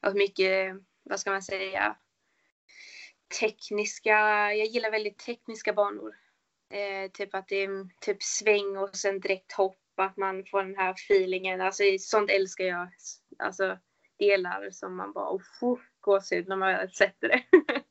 Och 0.09 0.17
mycket, 0.17 0.77
vad 1.03 1.21
ska 1.21 1.31
man 1.31 1.43
säga, 1.43 1.97
tekniska. 3.41 4.19
Jag 4.55 4.67
gillar 4.67 4.91
väldigt 4.91 5.19
tekniska 5.19 5.73
banor. 5.73 6.15
Eh, 6.71 7.11
typ 7.11 7.35
att 7.35 7.49
det 7.49 7.57
är 7.57 7.89
typ 8.01 8.23
sväng 8.23 8.77
och 8.77 8.97
sen 8.97 9.21
direkt 9.21 9.53
hopp. 9.53 9.81
Att 9.97 10.17
man 10.17 10.45
får 10.45 10.63
den 10.63 10.77
här 10.77 10.91
feelingen. 10.91 11.61
Alltså 11.61 11.83
sånt 11.99 12.31
älskar 12.31 12.65
jag. 12.65 12.89
Alltså 13.39 13.79
delar 14.19 14.71
som 14.71 14.97
man 14.97 15.13
bara, 15.13 15.31
oh, 15.31 15.43
oh 15.61 15.81
gåshud 16.01 16.49
när 16.49 16.57
man 16.57 16.69
väl 16.69 16.91
sätter 16.91 17.29
det. 17.29 17.45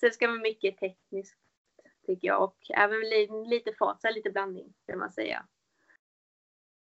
Sen 0.00 0.12
ska 0.12 0.28
man 0.28 0.40
mycket 0.40 0.78
tekniskt 0.78 1.38
tycker 2.06 2.28
jag. 2.28 2.42
Och 2.42 2.58
även 2.74 3.00
li- 3.00 3.46
lite 3.46 3.72
fart, 3.72 3.98
lite 4.14 4.30
blandning 4.30 4.74
kan 4.86 4.98
man 4.98 5.12
säga. 5.12 5.46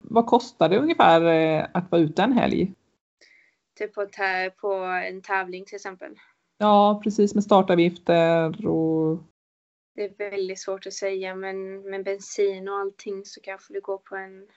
Vad 0.03 0.25
kostar 0.25 0.69
det 0.69 0.77
ungefär 0.77 1.21
eh, 1.21 1.67
att 1.73 1.91
vara 1.91 2.01
ute 2.01 2.23
en 2.23 2.33
helg? 2.33 2.73
Typ 3.75 3.93
på, 3.93 4.07
på 4.57 4.73
en 4.83 5.21
tävling 5.21 5.65
till 5.65 5.75
exempel. 5.75 6.19
Ja, 6.57 7.01
precis 7.03 7.35
med 7.35 7.43
startavgifter 7.43 8.67
och 8.67 9.17
Det 9.95 10.03
är 10.03 10.31
väldigt 10.31 10.59
svårt 10.59 10.87
att 10.87 10.93
säga 10.93 11.35
men 11.35 11.89
med 11.89 12.03
bensin 12.03 12.69
och 12.69 12.75
allting 12.75 13.25
så 13.25 13.41
kanske 13.41 13.73
det 13.73 13.79
går 13.79 13.97
på 13.97 14.15
en 14.15 14.47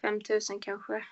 5000 0.00 0.60
kanske. 0.60 1.04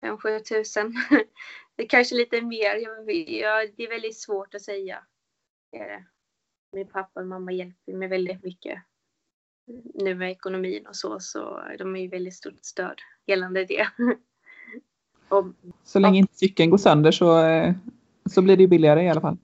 5 0.00 0.18
7000. 0.18 0.94
Det 1.76 1.82
är 1.82 1.88
kanske 1.88 2.14
lite 2.14 2.42
mer. 2.42 2.76
Jag, 2.76 3.72
det 3.76 3.82
är 3.82 3.88
väldigt 3.88 4.18
svårt 4.18 4.54
att 4.54 4.62
säga. 4.62 5.04
Det 5.70 5.78
är 5.78 5.88
det. 5.88 6.04
Min 6.72 6.88
pappa 6.88 7.20
och 7.20 7.26
mamma 7.26 7.52
hjälper 7.52 7.92
mig 7.92 8.08
väldigt 8.08 8.42
mycket. 8.42 8.82
Nu 9.94 10.14
med 10.14 10.30
ekonomin 10.30 10.86
och 10.86 10.96
så, 10.96 11.20
så 11.20 11.62
de 11.78 11.96
är 11.96 12.00
ju 12.00 12.08
väldigt 12.08 12.34
stort 12.34 12.64
stöd 12.64 13.00
gällande 13.26 13.64
det. 13.64 13.86
Och 15.28 15.46
så 15.84 15.98
länge 15.98 16.18
inte 16.18 16.34
cykeln 16.34 16.70
går 16.70 16.78
sönder 16.78 17.10
så, 17.10 17.44
eh, 17.44 17.74
så 18.30 18.42
blir 18.42 18.56
det 18.56 18.62
ju 18.62 18.68
billigare 18.68 19.02
i 19.02 19.08
alla 19.08 19.20
fall. 19.20 19.36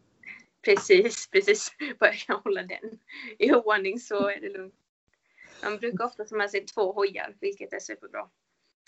Precis, 0.65 1.29
precis. 1.31 1.73
Bara 1.99 2.11
jag 2.11 2.19
kan 2.19 2.41
hålla 2.45 2.63
den 2.63 2.99
i 3.39 3.53
ordning 3.53 3.99
så 3.99 4.29
är 4.29 4.41
det 4.41 4.59
lugnt. 4.59 4.75
Man 5.63 5.79
brukar 5.79 6.05
ofta 6.05 6.25
ha 6.31 6.37
med 6.37 6.51
sig 6.51 6.67
två 6.67 6.93
hojar, 6.93 7.37
vilket 7.41 7.73
är 7.73 7.79
superbra. 7.79 8.29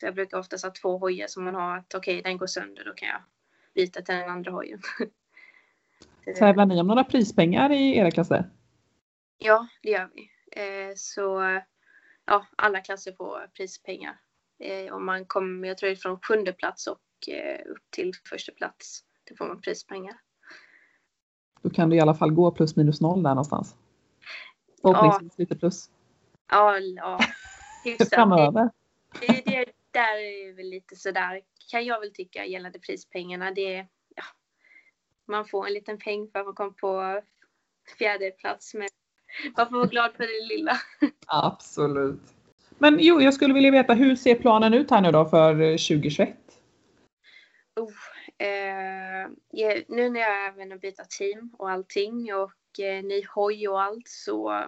Så 0.01 0.07
jag 0.07 0.15
brukar 0.15 0.39
oftast 0.39 0.65
ha 0.65 0.73
två 0.73 0.99
hojar 0.99 1.27
som 1.27 1.45
man 1.45 1.55
har 1.55 1.77
att 1.77 1.95
okej, 1.95 2.23
den 2.23 2.37
går 2.37 2.47
sönder, 2.47 2.85
då 2.85 2.93
kan 2.93 3.09
jag 3.09 3.21
byta 3.75 4.03
till 4.03 4.15
den 4.15 4.31
andra 4.31 4.51
hojen. 4.51 4.81
Tävlar 6.39 6.67
ni 6.67 6.81
om 6.81 6.87
några 6.87 7.05
prispengar 7.05 7.73
i 7.73 7.97
era 7.97 8.11
klasser? 8.11 8.51
Ja, 9.39 9.69
det 9.83 9.91
gör 9.91 10.11
vi. 10.15 10.31
Eh, 10.57 10.93
så 10.97 11.61
ja, 12.25 12.47
alla 12.57 12.81
klasser 12.81 13.13
får 13.13 13.51
prispengar. 13.57 14.21
Eh, 14.59 14.95
om 14.95 15.07
man 15.07 15.25
kommer, 15.25 15.69
jag 15.69 15.79
tror 15.79 15.89
det 15.89 15.95
är 15.95 15.97
från 15.97 16.21
sjunde 16.21 16.53
plats 16.53 16.87
och 16.87 17.29
eh, 17.29 17.61
upp 17.67 17.91
till 17.91 18.13
första 18.31 18.53
plats. 18.53 19.05
Då 19.29 19.37
får 19.37 19.47
man 19.47 19.61
prispengar. 19.61 20.15
Då 21.63 21.71
kan 21.71 21.91
du 21.91 21.97
i 21.97 22.01
alla 22.01 22.15
fall 22.15 22.33
gå 22.33 22.51
plus 22.51 22.77
minus 22.77 23.01
noll 23.01 23.23
där 23.23 23.31
någonstans. 23.31 23.77
Förhoppningsvis 24.83 25.33
ja. 25.37 25.43
lite 25.43 25.57
plus. 25.57 25.91
Ja, 26.51 26.79
ja. 26.79 27.21
Framöver. 28.11 28.71
Det, 29.21 29.27
det, 29.27 29.65
det 29.65 29.73
där 29.91 30.17
är 30.19 30.53
väl 30.53 30.67
lite 30.67 30.97
sådär 30.97 31.41
kan 31.71 31.85
jag 31.85 32.01
väl 32.01 32.13
tycka 32.15 32.45
gällande 32.45 32.79
prispengarna. 32.79 33.51
Det, 33.51 33.87
ja, 34.17 34.25
man 35.27 35.45
får 35.45 35.67
en 35.67 35.73
liten 35.73 35.99
peng 35.99 36.29
för 36.31 36.39
att 36.39 36.47
man 36.47 36.55
kom 36.55 36.75
på 36.75 37.23
fjärde 37.99 38.31
plats 38.31 38.75
men 38.75 38.89
man 39.57 39.69
får 39.69 39.77
vara 39.77 39.87
glad 39.87 40.13
för 40.17 40.23
det 40.23 40.55
lilla. 40.55 40.77
Absolut. 41.27 42.21
Men 42.79 42.97
jo, 43.01 43.21
jag 43.21 43.35
skulle 43.35 43.55
vilja 43.55 43.71
veta 43.71 43.95
hur 43.95 44.17
ser 44.17 44.35
planen 44.35 44.75
ut 44.75 44.91
här 44.91 45.01
nu 45.01 45.13
då 45.13 45.25
för 45.25 45.53
2021? 45.55 46.37
Oh, 47.77 48.47
eh, 48.47 49.29
nu 49.89 50.11
när 50.11 50.21
jag 50.21 50.47
även 50.47 50.79
byta 50.79 51.05
team 51.05 51.55
och 51.59 51.71
allting 51.71 52.35
och 52.35 52.81
eh, 52.85 53.05
ny 53.05 53.27
hoj 53.35 53.69
och 53.69 53.83
allt 53.83 54.09
så 54.09 54.65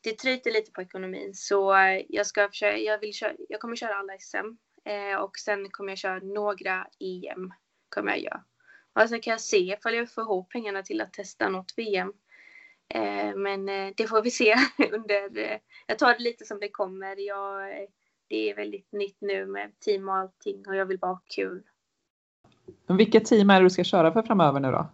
det 0.00 0.18
tryter 0.18 0.50
lite 0.50 0.70
på 0.70 0.82
ekonomin 0.82 1.34
så 1.34 1.74
jag 2.08 2.26
ska 2.26 2.48
försöka, 2.48 2.78
jag 2.78 2.98
vill 2.98 3.14
köra, 3.14 3.32
jag 3.48 3.60
kommer 3.60 3.76
köra 3.76 3.94
alla 3.94 4.18
SM 4.18 4.56
eh, 4.84 5.16
och 5.16 5.38
sen 5.38 5.70
kommer 5.70 5.90
jag 5.90 5.98
köra 5.98 6.18
några 6.18 6.86
EM 7.00 7.52
kommer 7.88 8.10
jag 8.10 8.20
göra. 8.20 8.44
Och 8.92 9.08
sen 9.08 9.20
kan 9.20 9.30
jag 9.30 9.40
se 9.40 9.58
ifall 9.58 9.94
jag 9.94 10.10
får 10.10 10.22
ihop 10.22 10.50
pengarna 10.50 10.82
till 10.82 11.00
att 11.00 11.12
testa 11.12 11.48
något 11.48 11.72
VM. 11.76 12.12
Eh, 12.94 13.36
men 13.36 13.68
eh, 13.68 13.92
det 13.96 14.06
får 14.06 14.22
vi 14.22 14.30
se 14.30 14.54
under, 14.92 15.38
eh, 15.38 15.58
jag 15.86 15.98
tar 15.98 16.12
det 16.14 16.18
lite 16.18 16.44
som 16.44 16.60
det 16.60 16.68
kommer. 16.68 17.16
Jag, 17.16 17.70
det 18.28 18.50
är 18.50 18.56
väldigt 18.56 18.92
nytt 18.92 19.16
nu 19.20 19.46
med 19.46 19.80
team 19.80 20.08
och 20.08 20.16
allting 20.16 20.64
och 20.68 20.76
jag 20.76 20.86
vill 20.86 20.98
bara 20.98 21.12
ha 21.12 21.22
kul. 21.36 21.62
Vilket 22.86 23.24
team 23.24 23.50
är 23.50 23.60
det 23.60 23.66
du 23.66 23.70
ska 23.70 23.84
köra 23.84 24.12
för 24.12 24.22
framöver 24.22 24.60
nu 24.60 24.70
då? 24.70 24.90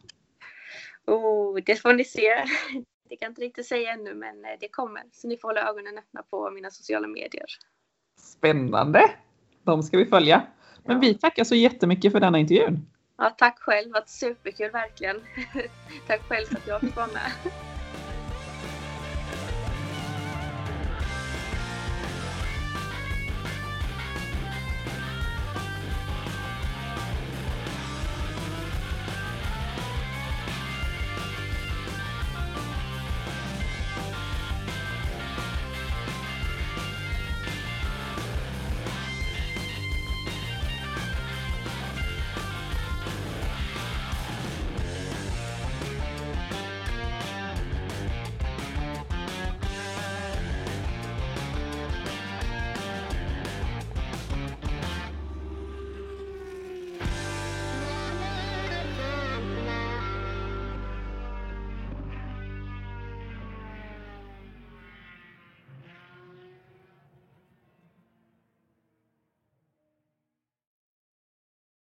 Oh, 1.06 1.58
det 1.66 1.76
får 1.76 1.92
ni 1.92 2.04
se. 2.04 2.30
Det 3.08 3.16
kan 3.16 3.28
inte 3.28 3.42
riktigt 3.42 3.66
säga 3.66 3.92
ännu 3.92 4.14
men 4.14 4.42
det 4.60 4.68
kommer. 4.68 5.02
Så 5.12 5.28
ni 5.28 5.36
får 5.36 5.48
hålla 5.48 5.68
ögonen 5.68 5.98
öppna 5.98 6.22
på 6.22 6.50
mina 6.50 6.70
sociala 6.70 7.08
medier. 7.08 7.46
Spännande! 8.20 9.10
De 9.62 9.82
ska 9.82 9.98
vi 9.98 10.06
följa. 10.06 10.46
Men 10.84 10.96
ja. 10.96 11.00
vi 11.00 11.14
tackar 11.14 11.44
så 11.44 11.54
jättemycket 11.54 12.12
för 12.12 12.20
denna 12.20 12.38
intervjun. 12.38 12.86
Ja, 13.16 13.30
tack 13.30 13.58
själv. 13.58 13.88
Det 13.88 13.92
var 13.92 14.04
superkul 14.06 14.70
verkligen. 14.70 15.16
tack 16.06 16.20
själv 16.28 16.46
för 16.46 16.56
att 16.56 16.66
jag 16.66 16.80
fick 16.80 16.96
vara 16.96 17.06
med. 17.06 17.52